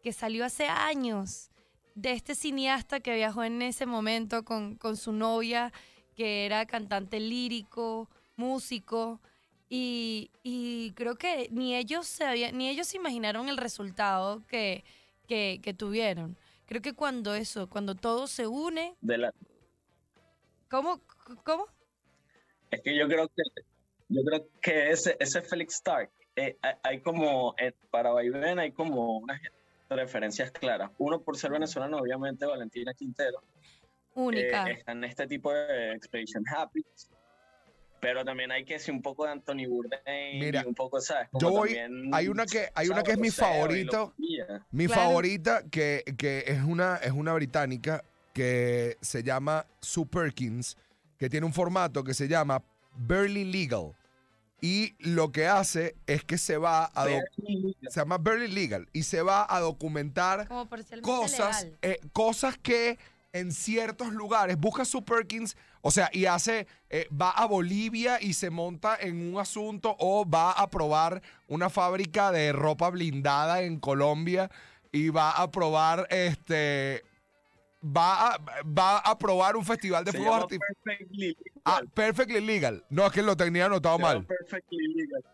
que 0.03 0.15
salió 0.15 0.47
hace 0.47 0.67
años, 0.69 1.51
de 1.95 2.13
este 2.13 2.35
cineasta 2.35 3.01
que 3.01 3.15
viajó 3.15 3.45
en 3.45 3.61
ese 3.61 3.85
momento 3.85 4.47
con, 4.47 4.77
con 4.77 4.97
su 4.97 5.13
novia, 5.13 5.75
que 6.17 6.47
era 6.47 6.65
cantante 6.65 7.21
lírico, 7.21 8.09
músico, 8.37 9.21
y, 9.75 10.31
y 10.43 10.93
creo 10.93 11.17
que 11.17 11.49
ni 11.51 11.75
ellos, 11.75 12.07
se 12.07 12.25
habían- 12.25 12.59
ni 12.59 12.69
ellos 12.69 12.89
se 12.89 12.99
imaginaron 12.99 13.49
el 13.49 13.57
resultado 13.57 14.47
que, 14.47 14.85
que, 15.27 15.61
que 15.63 15.73
tuvieron. 15.73 16.37
Creo 16.67 16.83
que 16.83 16.93
cuando 16.93 17.35
eso, 17.35 17.71
cuando 17.71 17.95
todo 17.95 18.27
se 18.27 18.47
une, 18.47 18.95
De 19.01 19.17
la, 19.17 19.33
¿cómo? 20.71 21.01
¿Cómo? 21.45 21.67
es 22.71 22.81
que 22.83 22.95
yo 22.97 23.07
creo 23.09 23.29
que 23.29 23.43
yo 24.09 24.23
creo 24.25 24.47
que 24.61 24.91
ese, 24.91 25.17
ese 25.19 25.41
Felix 25.41 25.75
Stark, 25.77 26.11
eh, 26.37 26.59
hay, 26.83 27.01
como, 27.01 27.55
eh, 27.59 27.73
para 27.91 28.11
Vaivén 28.11 28.59
hay 28.59 28.73
como 28.73 29.17
unas 29.19 29.41
referencias 29.89 30.51
claras. 30.51 30.91
Uno 30.99 31.23
por 31.23 31.37
ser 31.39 31.51
venezolano, 31.51 31.97
obviamente 31.97 32.45
Valentina 32.45 32.93
Quintero, 32.93 33.43
Única. 34.15 34.69
eh, 34.69 34.73
está 34.73 34.93
en 34.93 35.05
este 35.05 35.27
tipo 35.27 35.51
de 35.51 35.93
Expedition 35.93 36.45
Happy. 36.47 36.85
Pero 38.03 38.25
también 38.25 38.51
hay 38.51 38.65
que 38.65 38.75
decir 38.75 38.93
un 38.93 39.01
poco 39.01 39.25
de 39.27 39.31
Anthony 39.31 39.69
Bourdain 39.69 40.41
Mira, 40.41 40.63
y 40.65 40.67
un 40.69 40.75
poco, 40.75 41.01
¿sabes? 41.01 41.29
Como 41.31 41.41
Yo 41.41 41.51
voy, 41.51 41.69
también 41.75 42.13
hay 42.13 42.27
una 42.27 42.45
que, 42.47 42.69
hay 42.75 42.89
una 42.89 43.05
que 43.05 43.13
es 43.13 43.19
mi 43.19 43.31
favorito. 43.31 44.13
Mi 44.73 44.87
Claro. 44.89 45.03
favorita, 45.03 45.63
que, 45.71 46.03
que 46.19 46.43
es, 46.49 46.65
una, 46.65 46.97
es 46.97 47.13
una 47.13 47.33
británica 47.33 48.03
que 48.33 48.97
se 49.01 49.23
llama 49.23 49.67
Sue 49.81 50.05
Perkins, 50.05 50.77
que 51.17 51.31
tiene 51.31 51.47
un 51.47 51.53
formato 51.53 52.03
que 52.03 52.13
se 52.13 52.27
llama 52.27 52.65
Barely 52.97 53.45
Legal. 53.45 53.93
Y 54.61 54.95
lo 54.99 55.31
que 55.31 55.47
hace 55.47 55.95
es 56.07 56.25
que 56.25 56.39
se 56.39 56.57
va 56.57 56.87
a... 56.87 57.05
se 57.07 58.01
llama 58.01 58.19
Barely 58.19 58.49
Legal. 58.49 58.89
Y 58.93 59.05
se 59.05 59.23
va 59.23 59.47
a 59.49 59.61
documentar 59.61 60.49
cosas, 61.03 61.65
legal. 61.65 61.79
eh, 61.83 62.01
cosas 62.13 62.59
que 62.59 62.99
en 63.33 63.51
ciertos 63.53 64.13
lugares, 64.13 64.59
busca 64.59 64.85
Sue 64.85 65.03
Perkins, 65.03 65.57
o 65.81 65.91
sea, 65.91 66.11
y 66.13 66.27
hace, 66.27 66.67
eh, 66.91 67.09
va 67.11 67.31
a 67.31 67.47
Bolivia 67.47 68.21
y 68.21 68.35
se 68.35 68.51
monta 68.51 68.97
en 69.01 69.33
un 69.33 69.41
asunto 69.41 69.97
o 69.99 70.29
va 70.29 70.53
a 70.53 70.69
probar 70.69 71.23
una 71.49 71.71
fábrica 71.71 72.31
de 72.31 72.53
ropa 72.53 72.91
blindada 72.91 73.63
en 73.63 73.81
Colombia 73.81 74.51
y 74.93 75.09
va 75.09 75.31
a 75.31 75.51
probar, 75.51 76.07
este, 76.11 77.03
va 77.85 78.35
a, 78.35 78.39
va 78.65 78.99
a 78.99 79.19
probar 79.19 79.57
un 79.57 79.65
festival 79.65 80.05
de 80.05 80.13
fuegos 80.13 80.31
llama 80.31 80.43
artificiales. 80.43 80.79
Perfectly 80.85 81.19
Legal. 81.29 81.53
Ah, 81.65 81.81
perfectly 81.95 82.41
legal. 82.41 82.85
No, 82.91 83.07
es 83.07 83.13
que 83.13 83.23
lo 83.23 83.37
tenía 83.37 83.67
anotado 83.67 83.97
Se 83.97 84.03
mal. 84.03 84.27
Perfectly 84.27 84.95
Legal. 84.95 85.25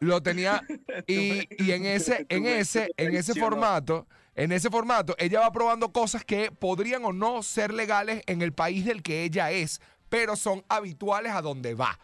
Lo 0.00 0.22
tenía 0.22 0.62
y, 1.08 1.48
y 1.62 1.72
en 1.72 1.86
ese, 1.86 2.24
en 2.28 2.46
ese, 2.46 2.92
en 2.96 3.16
ese 3.16 3.34
formato, 3.34 4.06
en 4.38 4.52
ese 4.52 4.70
formato, 4.70 5.14
ella 5.18 5.40
va 5.40 5.52
probando 5.52 5.92
cosas 5.92 6.24
que 6.24 6.50
podrían 6.52 7.04
o 7.04 7.12
no 7.12 7.42
ser 7.42 7.74
legales 7.74 8.22
en 8.26 8.40
el 8.40 8.52
país 8.52 8.84
del 8.84 9.02
que 9.02 9.24
ella 9.24 9.50
es, 9.50 9.80
pero 10.08 10.36
son 10.36 10.64
habituales 10.68 11.32
a 11.32 11.42
donde 11.42 11.74
va. 11.74 11.98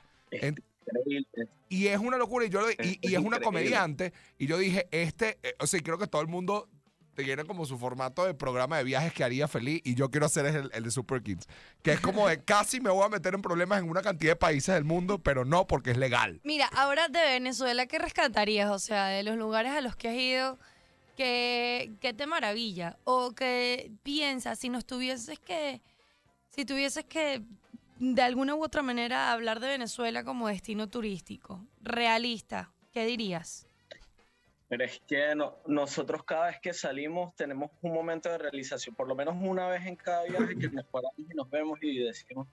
Y 1.68 1.86
es 1.88 1.98
una 1.98 2.16
locura. 2.18 2.44
Y, 2.46 2.50
yo, 2.50 2.60
lo- 2.60 2.70
y, 2.70 2.74
Es- 2.78 2.98
y 3.00 3.06
es 3.08 3.12
es 3.14 3.18
una 3.18 3.40
comediante. 3.40 4.12
Y 4.38 4.46
yo 4.46 4.58
dije, 4.58 4.86
este, 4.90 5.38
eh, 5.42 5.54
o 5.58 5.66
sea, 5.66 5.80
creo 5.80 5.98
que 5.98 6.06
todo 6.06 6.22
el 6.22 6.28
mundo 6.28 6.68
tiene 7.16 7.44
como 7.44 7.64
su 7.64 7.78
formato 7.78 8.24
de 8.26 8.34
programa 8.34 8.76
de 8.78 8.82
viajes 8.84 9.12
que 9.12 9.22
haría 9.22 9.46
feliz 9.46 9.80
y 9.84 9.94
yo 9.94 10.10
quiero 10.10 10.26
hacer 10.26 10.46
el, 10.46 10.70
el 10.74 10.82
de 10.84 10.90
Super 10.90 11.22
Kids. 11.22 11.46
Que 11.82 11.92
es 11.92 12.00
como 12.00 12.26
de 12.28 12.42
casi 12.42 12.80
me 12.80 12.90
voy 12.90 13.04
a 13.04 13.08
meter 13.08 13.34
en 13.34 13.42
problemas 13.42 13.78
en 13.80 13.88
una 13.88 14.02
cantidad 14.02 14.32
de 14.32 14.36
países 14.36 14.74
del 14.74 14.82
mundo, 14.84 15.20
pero 15.22 15.44
no 15.44 15.66
porque 15.68 15.92
es 15.92 15.96
legal. 15.96 16.40
Mira, 16.42 16.66
ahora 16.66 17.06
de 17.08 17.20
Venezuela, 17.20 17.86
¿qué 17.86 17.98
rescatarías? 18.00 18.68
O 18.70 18.80
sea, 18.80 19.06
de 19.06 19.22
los 19.22 19.36
lugares 19.36 19.70
a 19.72 19.80
los 19.80 19.94
que 19.94 20.08
has 20.08 20.16
ido, 20.16 20.58
¿qué, 21.16 21.92
qué 22.00 22.12
te 22.12 22.26
maravilla? 22.26 22.96
O 23.04 23.32
que 23.32 23.90
piensas, 24.02 24.58
si 24.58 24.68
nos 24.68 24.84
tuvieses 24.84 25.38
que, 25.38 25.80
si 26.50 26.64
tuvieses 26.64 27.04
que 27.04 27.42
de 27.98 28.22
alguna 28.22 28.54
u 28.54 28.62
otra 28.64 28.82
manera 28.82 29.32
hablar 29.32 29.60
de 29.60 29.68
Venezuela 29.68 30.24
como 30.24 30.48
destino 30.48 30.88
turístico, 30.88 31.64
realista, 31.82 32.70
¿qué 32.92 33.06
dirías? 33.06 33.66
Pero 34.68 34.84
es 34.84 35.00
que 35.06 35.34
no- 35.34 35.56
nosotros 35.66 36.24
cada 36.24 36.46
vez 36.46 36.58
que 36.60 36.72
salimos 36.72 37.34
tenemos 37.36 37.70
un 37.82 37.92
momento 37.92 38.28
de 38.30 38.38
realización, 38.38 38.94
por 38.94 39.06
lo 39.06 39.14
menos 39.14 39.36
una 39.38 39.68
vez 39.68 39.86
en 39.86 39.94
cada 39.96 40.24
viaje 40.24 40.56
que 40.58 40.68
nos 40.70 40.84
paramos 40.86 41.18
y 41.18 41.34
nos 41.34 41.48
vemos 41.50 41.78
y 41.82 41.98
decimos, 41.98 42.48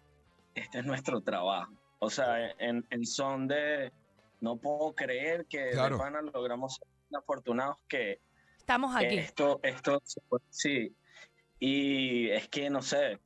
este 0.54 0.80
es 0.80 0.86
nuestro 0.86 1.21
trabajo. 1.21 1.71
O 2.00 2.10
sea, 2.10 2.52
en, 2.60 2.86
en 2.89 3.06
son 3.06 3.47
de, 3.47 3.91
no 4.41 4.58
puedo 4.58 4.93
creer 4.93 5.45
que 5.45 5.69
Claro. 5.71 5.95
de 5.95 6.00
pana 6.04 6.21
logramos 6.21 6.76
ser 6.76 6.88
tan 7.10 7.19
afortunados 7.21 7.78
que 7.88 8.19
Estamos 8.71 8.95
aquí. 8.95 9.17
esto, 9.17 9.60
esto, 9.63 10.01
sí. 10.49 10.95
Y 11.60 12.29
es 12.29 12.47
que, 12.47 12.69
no 12.69 12.81
sé, 12.81 13.19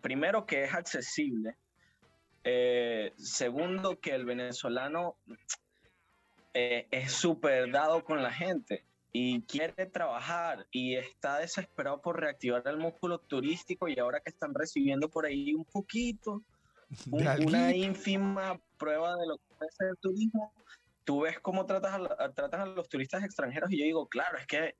primero 0.00 0.46
que 0.46 0.64
es 0.64 0.72
accesible, 0.72 1.56
eh, 2.42 3.12
segundo 3.18 4.00
que 4.00 4.14
el 4.14 4.24
venezolano 4.24 5.18
eh, 6.54 6.86
es 6.90 7.12
súper 7.12 7.70
dado 7.70 8.02
con 8.02 8.22
la 8.22 8.32
gente 8.32 8.84
y 9.12 9.42
quiere 9.42 9.86
trabajar 9.86 10.66
y 10.70 10.96
está 10.96 11.38
desesperado 11.38 12.00
por 12.00 12.18
reactivar 12.18 12.62
el 12.66 12.78
músculo 12.78 13.18
turístico 13.18 13.88
y 13.88 13.98
ahora 13.98 14.20
que 14.20 14.30
están 14.30 14.54
recibiendo 14.54 15.10
por 15.10 15.26
ahí 15.26 15.52
un 15.52 15.64
poquito, 15.66 16.42
un- 17.10 17.22
una 17.46 17.74
ínfima 17.76 18.58
prueba 18.78 19.16
de 19.16 19.26
lo 19.26 19.36
que 19.36 19.66
ser 19.76 19.88
el 19.88 19.98
turismo, 19.98 20.52
tú 21.06 21.20
ves 21.20 21.38
cómo 21.40 21.64
tratas 21.64 21.94
a, 21.94 21.98
la- 21.98 22.32
tratas 22.34 22.60
a 22.60 22.66
los 22.66 22.88
turistas 22.88 23.24
extranjeros 23.24 23.70
y 23.70 23.78
yo 23.78 23.84
digo, 23.84 24.08
claro, 24.08 24.36
es 24.36 24.46
que 24.46 24.74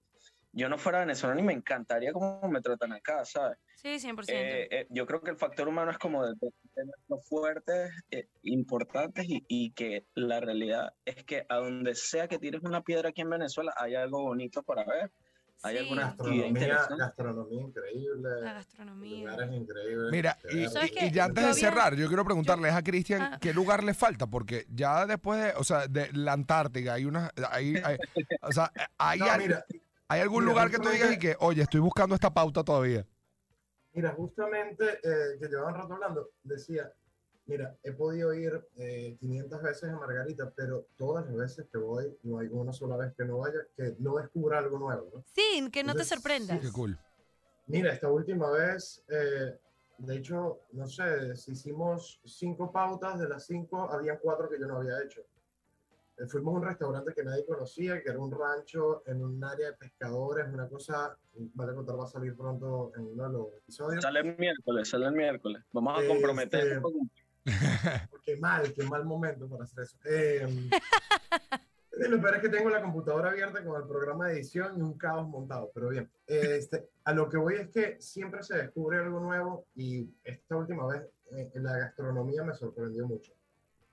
yo 0.53 0.69
no 0.69 0.77
fuera 0.77 1.01
venezolano 1.01 1.41
y 1.41 1.45
me 1.45 1.53
encantaría 1.53 2.13
cómo 2.13 2.41
me 2.49 2.61
tratan 2.61 2.93
acá, 2.93 3.25
¿sabes? 3.25 3.59
Sí, 3.77 3.99
100%. 3.99 4.25
Eh, 4.29 4.69
eh, 4.71 4.87
yo 4.91 5.07
creo 5.07 5.21
que 5.21 5.31
el 5.31 5.37
factor 5.37 5.69
humano 5.69 5.91
es 5.91 5.99
como 5.99 6.27
de, 6.27 6.35
tenerlos 6.75 7.29
fuertes, 7.29 7.93
eh, 8.11 8.29
importantes 8.43 9.27
y, 9.29 9.45
y 9.49 9.73
que 9.73 10.07
la 10.15 10.41
realidad 10.41 10.95
es 11.05 11.25
que 11.25 11.45
a 11.49 11.57
donde 11.57 11.95
sea 11.95 12.27
que 12.27 12.39
tires 12.39 12.63
una 12.65 12.83
piedra 12.83 13.11
aquí 13.11 13.21
en 13.21 13.31
Venezuela 13.31 13.73
hay 13.77 13.95
algo 13.95 14.23
bonito 14.23 14.63
para 14.63 14.85
ver. 14.85 15.13
Hay 15.67 15.77
Sí. 15.77 15.83
alguna 15.83 16.07
actividad 16.09 16.89
Gastronomía, 16.99 17.63
increíble. 17.63 18.29
La 18.41 18.53
gastronomía. 18.55 19.19
Lugares 19.31 19.53
increíbles. 19.53 20.13
Mira, 20.13 20.39
y, 20.51 20.57
ver. 20.59 20.69
¿Sabes 20.71 20.91
y- 20.91 20.95
qué? 20.95 21.07
y 21.07 21.11
ya 21.11 21.25
antes 21.25 21.43
Yo 21.43 21.47
de 21.49 21.53
había- 21.53 21.69
cerrar, 21.71 21.95
yo 21.97 22.07
quiero 22.09 22.25
preguntarles 22.25 22.73
a 22.73 22.83
Cristian 22.83 23.23
Ah. 23.23 23.39
qué 23.41 23.53
lugar 23.53 23.83
le 23.85 23.95
falta, 23.95 24.27
porque 24.27 24.67
ya 24.71 25.07
después 25.07 25.43
de, 25.43 25.53
o 25.57 25.65
sea, 25.65 25.87
de 25.89 26.11
la 26.13 26.33
Antártica 26.33 26.95
hay 26.95 27.05
una, 27.05 27.31
hay, 27.51 27.77
hay- 27.83 27.99
o 28.43 28.53
sea, 28.53 28.71
hay, 28.99 29.19
No, 29.19 29.27
al- 29.27 29.39
mira, 29.41 29.65
hay 30.09 30.21
algún 30.21 30.45
mira, 30.45 30.53
lugar 30.53 30.71
que 30.71 30.79
tú 30.79 30.89
digas 30.89 31.13
y 31.13 31.19
que, 31.19 31.37
oye, 31.41 31.63
estoy 31.63 31.81
buscando 31.81 32.15
esta 32.15 32.33
pauta 32.33 32.63
todavía. 32.63 33.05
Mira, 33.93 34.13
justamente 34.13 34.85
eh, 35.03 35.39
que 35.41 35.49
llevaban 35.49 35.75
rato 35.75 35.95
hablando, 35.95 36.31
decía, 36.45 36.93
mira, 37.47 37.77
he 37.83 37.93
podido 37.93 38.35
ir 38.35 38.61
eh, 38.77 39.17
500 39.21 39.63
veces 39.63 39.91
a 39.91 39.97
Margarita, 39.99 40.53
pero 40.55 40.87
todas 40.97 41.27
las 41.27 41.37
veces 41.37 41.67
que 41.71 41.79
voy, 41.79 42.17
no 42.25 42.39
hay 42.39 42.49
una 42.51 42.73
sola 42.73 42.97
vez 42.97 43.15
que 43.17 43.25
no 43.25 43.39
vaya, 43.39 43.61
que 43.77 43.95
no 43.99 44.17
descubra 44.17 44.59
algo 44.59 44.79
nuevo, 44.79 45.11
¿no? 45.15 45.25
Sí, 45.27 45.69
que 45.73 45.83
no 45.83 45.93
te 45.95 46.03
Entonces, 46.03 46.09
sorprendas. 46.09 46.61
Qué 46.61 46.73
cool. 46.73 46.99
Mira, 47.69 47.93
esta 47.93 48.09
última 48.11 48.51
vez, 48.51 49.05
eh, 49.09 49.59
de 49.99 50.17
hecho, 50.17 50.61
no 50.73 50.87
sé, 50.87 51.35
si 51.37 51.53
hicimos 51.53 52.21
cinco 52.25 52.71
pautas, 52.71 53.19
de 53.19 53.29
las 53.29 53.47
cinco, 53.47 53.91
había 53.91 54.19
cuatro 54.19 54.49
que 54.49 54.59
yo 54.59 54.67
no 54.67 54.77
había 54.79 55.03
hecho. 55.03 55.23
Eh, 56.19 56.27
fuimos 56.29 56.55
a 56.55 56.59
un 56.59 56.65
restaurante 56.65 57.13
que 57.15 57.23
nadie 57.25 57.45
conocía, 57.45 58.03
que 58.03 58.09
era 58.11 58.19
un 58.19 58.31
rancho 58.31 59.03
en 59.07 59.23
un 59.23 59.43
área 59.45 59.71
de 59.71 59.77
pescadores, 59.77 60.47
una 60.53 60.69
cosa, 60.69 61.17
vale 61.55 61.75
contar, 61.75 61.99
va 61.99 62.05
a 62.05 62.09
salir 62.09 62.35
pronto 62.37 62.93
en 62.97 63.07
uno 63.07 63.23
de 63.25 63.33
los 63.33 63.47
episodios. 63.59 64.03
Sale 64.03 64.21
el 64.21 64.37
miércoles, 64.37 64.89
sale 64.89 65.07
el 65.07 65.13
miércoles. 65.13 65.63
Vamos 65.73 65.95
a 65.97 66.01
Este- 66.01 66.09
comprometer. 66.09 66.83
Qué 68.25 68.37
mal, 68.37 68.73
qué 68.75 68.83
mal 68.85 69.05
momento 69.05 69.49
para 69.49 69.65
hacer 69.65 69.85
eso. 69.85 69.97
Eh, 70.05 70.47
lo 72.09 72.21
peor 72.21 72.37
es 72.37 72.43
que 72.43 72.49
tengo 72.49 72.69
la 72.71 72.83
computadora 72.83 73.31
abierta 73.31 73.65
con 73.65 73.81
el 73.81 73.87
programa 73.89 74.27
de 74.29 74.35
edición 74.35 74.77
y 74.79 74.83
un 74.83 74.99
caos 74.99 75.29
montado, 75.29 75.71
pero 75.73 75.89
bien. 75.91 76.11
Este, 76.27 76.89
a 77.05 77.13
lo 77.13 77.29
que 77.29 77.37
voy 77.37 77.55
es 77.55 77.69
que 77.69 77.97
siempre 78.01 78.43
se 78.43 78.57
descubre 78.57 78.99
algo 78.99 79.21
nuevo 79.21 79.67
y 79.77 80.09
esta 80.25 80.57
última 80.57 80.87
vez 80.89 81.03
eh, 81.33 81.53
en 81.55 81.63
la 81.63 81.79
gastronomía 81.79 82.43
me 82.43 82.55
sorprendió 82.55 83.07
mucho. 83.07 83.33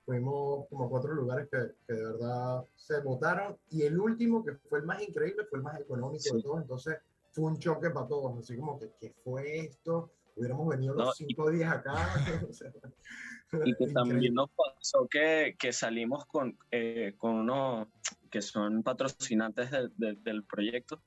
Fuimos 0.05 0.67
como 0.67 0.85
a 0.85 0.89
cuatro 0.89 1.13
lugares 1.13 1.47
que, 1.49 1.59
que 1.87 1.93
de 1.93 2.03
verdad 2.03 2.65
se 2.75 2.99
votaron 3.01 3.57
y 3.69 3.83
el 3.83 3.97
último, 3.99 4.43
que 4.43 4.53
fue 4.67 4.79
el 4.79 4.85
más 4.85 5.01
increíble, 5.01 5.45
fue 5.49 5.59
el 5.59 5.63
más 5.63 5.79
económico 5.79 6.23
Sí. 6.23 6.35
de 6.37 6.41
todos, 6.43 6.61
entonces 6.61 6.97
fue 7.31 7.45
un 7.45 7.57
choque 7.59 7.89
para 7.91 8.07
todos, 8.07 8.37
así 8.39 8.57
como 8.57 8.77
que, 8.79 8.91
¿qué 8.99 9.13
fue 9.23 9.59
esto? 9.59 10.11
Hubiéramos 10.35 10.67
venido 10.67 10.95
los 10.95 11.05
No, 11.05 11.11
y- 11.11 11.15
cinco 11.27 11.49
días 11.51 11.71
acá. 11.71 11.93
o 12.49 12.53
sea, 12.53 12.71
Y 13.65 13.75
que 13.75 13.87
también 13.93 14.33
nos 14.33 14.49
pasó 14.51 15.07
que, 15.07 15.55
que 15.59 15.71
salimos 15.71 16.25
con, 16.25 16.57
eh, 16.71 17.13
con 17.17 17.35
unos 17.35 17.87
que 18.31 18.41
son 18.41 18.81
patrocinantes 18.83 19.69
del, 19.71 19.91
del- 19.95 20.23
del 20.23 20.43
proyecto, 20.43 21.01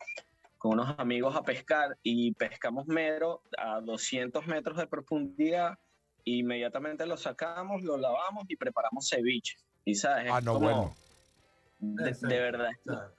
con 0.58 0.72
unos 0.74 0.98
amigos 0.98 1.34
a 1.36 1.42
pescar 1.42 1.96
y 2.02 2.32
pescamos 2.34 2.86
mero 2.86 3.42
a 3.58 3.80
200 3.80 4.46
metros 4.46 4.76
de 4.78 4.86
profundidad. 4.86 5.74
e 6.24 6.36
Inmediatamente 6.38 7.04
lo 7.06 7.16
sacamos, 7.16 7.82
lo 7.82 7.96
lavamos 7.96 8.44
y 8.48 8.56
preparamos 8.56 9.08
ceviche. 9.08 9.56
Y 9.84 9.94
sabes, 9.94 10.26
es 10.26 10.32
Ah, 10.32 10.40
no, 10.40 10.52
como- 10.54 10.66
bueno. 10.66 10.96
de, 11.78 12.12
de 12.28 12.38
verdad. 12.40 12.70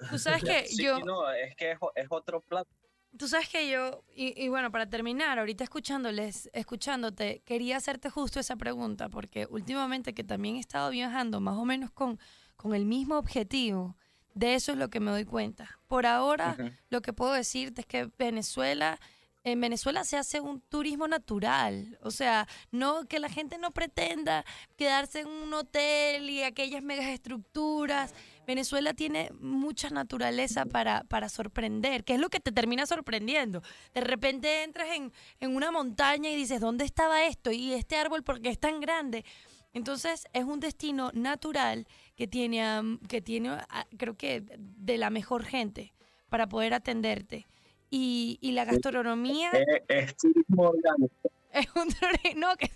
Tú 0.09 0.17
sabes 0.17 0.41
que 0.63 0.65
Sí, 0.67 0.83
yo, 0.83 0.99
no, 0.99 1.29
es 1.31 1.55
que 1.55 1.71
es, 1.71 1.77
es 1.95 2.07
otro 2.09 2.41
plato. 2.41 2.69
Tú 3.17 3.27
sabes 3.27 3.49
que 3.49 3.69
yo, 3.69 4.03
y, 4.15 4.41
y 4.41 4.49
bueno, 4.49 4.71
para 4.71 4.89
terminar, 4.89 5.39
ahorita 5.39 5.63
escuchándoles, 5.63 6.49
escuchándote, 6.53 7.41
quería 7.45 7.77
hacerte 7.77 8.09
justo 8.09 8.39
esa 8.39 8.55
pregunta, 8.55 9.09
porque 9.09 9.47
últimamente 9.49 10.13
que 10.13 10.23
también 10.23 10.55
he 10.55 10.59
estado 10.59 10.89
viajando 10.89 11.39
más 11.39 11.57
o 11.57 11.65
menos 11.65 11.91
con, 11.91 12.19
con 12.55 12.75
el 12.75 12.85
mismo 12.85 13.17
objetivo, 13.17 13.95
de 14.33 14.53
eso 14.53 14.71
es 14.71 14.77
lo 14.77 14.89
que 14.89 14.99
me 14.99 15.11
doy 15.11 15.25
cuenta. 15.25 15.79
Por 15.87 16.05
ahora, 16.05 16.55
lo 16.89 17.01
que 17.01 17.13
puedo 17.13 17.33
decirte 17.33 17.81
es 17.81 17.87
que 17.87 18.09
Venezuela, 18.19 18.99
en 19.43 19.59
Venezuela 19.59 20.03
se 20.03 20.17
hace 20.17 20.41
un 20.41 20.61
turismo 20.61 21.07
natural, 21.07 21.97
o 22.03 22.11
sea, 22.11 22.47
no 22.71 23.07
que 23.07 23.19
la 23.19 23.29
gente 23.29 23.57
no 23.57 23.71
pretenda 23.71 24.45
quedarse 24.75 25.21
en 25.21 25.27
un 25.27 25.53
hotel 25.53 26.29
y 26.29 26.43
aquellas 26.43 26.83
megas 26.83 27.07
estructuras. 27.07 28.13
Venezuela 28.47 28.93
tiene 28.93 29.29
mucha 29.41 29.89
naturaleza 29.89 30.65
para, 30.65 31.03
para 31.03 31.27
sorprender, 31.27 32.05
que 32.05 32.13
es 32.13 32.19
lo 32.19 32.29
que 32.29 32.39
te 32.39 32.53
termina 32.53 32.85
sorprendiendo. 32.85 33.61
De 33.93 33.99
repente 33.99 34.63
entras 34.63 34.87
en, 34.95 35.11
en 35.41 35.53
una 35.53 35.69
montaña 35.69 36.29
y 36.29 36.35
dices, 36.37 36.61
¿dónde 36.61 36.85
estaba 36.85 37.25
esto? 37.25 37.51
Y 37.51 37.73
este 37.73 37.97
árbol, 37.97 38.23
¿por 38.23 38.39
qué 38.41 38.49
es 38.49 38.57
tan 38.57 38.79
grande? 38.79 39.25
Entonces 39.73 40.23
es 40.31 40.45
un 40.45 40.61
destino 40.61 41.11
natural 41.13 41.87
que 42.15 42.25
tiene, 42.25 42.97
que 43.09 43.21
tiene 43.21 43.49
ah, 43.49 43.85
creo 43.97 44.15
que, 44.15 44.43
de 44.57 44.97
la 44.97 45.09
mejor 45.09 45.43
gente 45.43 45.93
para 46.29 46.47
poder 46.47 46.73
atenderte. 46.73 47.47
Y, 47.89 48.37
y 48.41 48.53
la 48.53 48.65
gastronomía 48.65 49.51
Es, 49.51 49.83
es 49.87 50.17
turismo 50.17 50.69
orgánico. 50.69 51.15
es 51.51 51.67
un 51.75 51.89
turismo, 51.89 52.47
no, 52.47 52.55
que 52.55 52.71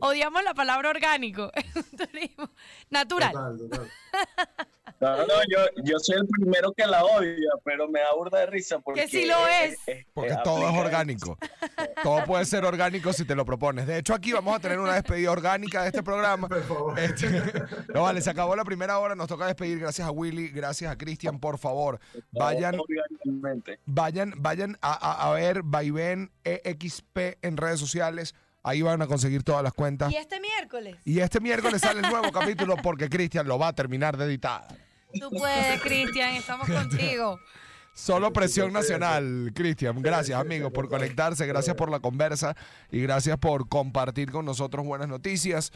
odiamos 0.00 0.42
la 0.44 0.54
palabra 0.54 0.90
orgánico, 0.90 1.50
es 1.54 1.76
un 1.76 1.96
turismo 1.96 2.50
natural. 2.90 3.32
Total, 3.32 3.58
total. 3.58 3.90
No, 5.00 5.16
no, 5.18 5.34
yo, 5.50 5.58
yo 5.84 5.98
soy 5.98 6.16
el 6.16 6.26
primero 6.28 6.72
que 6.72 6.86
la 6.86 7.04
odia, 7.04 7.36
pero 7.64 7.88
me 7.88 8.00
da 8.00 8.14
burda 8.14 8.38
de 8.40 8.46
risa 8.46 8.78
porque... 8.78 9.06
sí 9.08 9.26
lo 9.26 9.36
es. 9.48 9.76
Porque 10.14 10.32
eh, 10.32 10.38
todo 10.42 10.66
es 10.68 10.74
orgánico. 10.78 11.36
Todo 12.02 12.24
puede 12.24 12.44
ser 12.46 12.64
orgánico 12.64 13.12
si 13.12 13.24
te 13.24 13.34
lo 13.34 13.44
propones. 13.44 13.86
De 13.86 13.98
hecho, 13.98 14.14
aquí 14.14 14.32
vamos 14.32 14.56
a 14.56 14.60
tener 14.60 14.78
una 14.78 14.94
despedida 14.94 15.30
orgánica 15.30 15.82
de 15.82 15.88
este 15.88 16.02
programa. 16.02 16.48
Por 16.48 16.62
favor. 16.62 16.98
Este, 16.98 17.28
no, 17.92 18.02
vale, 18.02 18.20
se 18.22 18.30
acabó 18.30 18.56
la 18.56 18.64
primera 18.64 18.98
hora, 18.98 19.14
nos 19.14 19.28
toca 19.28 19.46
despedir. 19.46 19.78
Gracias 19.80 20.06
a 20.06 20.10
Willy, 20.10 20.48
gracias 20.48 20.90
a 20.90 20.96
Cristian, 20.96 21.38
por 21.38 21.58
favor. 21.58 21.98
Vayan, 22.32 22.76
Orgánicamente. 22.78 23.80
vayan, 23.84 24.32
vayan 24.38 24.78
a, 24.80 24.92
a- 24.92 25.28
a 25.30 25.34
ver 25.34 25.62
Vaivén 25.64 26.30
EXP 26.44 27.36
en 27.42 27.56
redes 27.56 27.80
sociales. 27.80 28.34
Ahí 28.64 28.80
van 28.82 29.00
a 29.02 29.06
conseguir 29.06 29.42
todas 29.42 29.62
las 29.62 29.74
cuentas. 29.74 30.10
Y 30.10 30.16
este 30.16 30.40
miércoles, 30.40 30.96
Y 31.04 31.20
este 31.20 31.38
miércoles 31.38 31.82
sale 31.82 32.00
el 32.00 32.10
nuevo 32.10 32.32
capítulo 32.32 32.76
porque 32.82 33.08
Cristian 33.10 33.46
lo 33.46 33.58
va 33.58 33.68
a 33.68 33.72
terminar 33.74 34.16
de 34.16 34.24
editar. 34.24 34.66
tú 35.20 35.30
puedes, 35.30 35.80
Cristian, 35.82 36.34
estamos 36.34 36.66
contigo. 36.68 37.38
Solo 37.96 38.32
presión 38.32 38.72
nacional, 38.72 39.52
Cristian. 39.54 40.02
Gracias, 40.02 40.40
amigos, 40.40 40.72
por 40.72 40.88
conectarse. 40.88 41.46
Gracias 41.46 41.76
por 41.76 41.90
la 41.90 42.00
conversa 42.00 42.56
y 42.90 43.00
gracias 43.00 43.38
por 43.38 43.68
compartir 43.68 44.32
con 44.32 44.44
nosotros 44.44 44.84
buenas 44.84 45.06
noticias. 45.06 45.70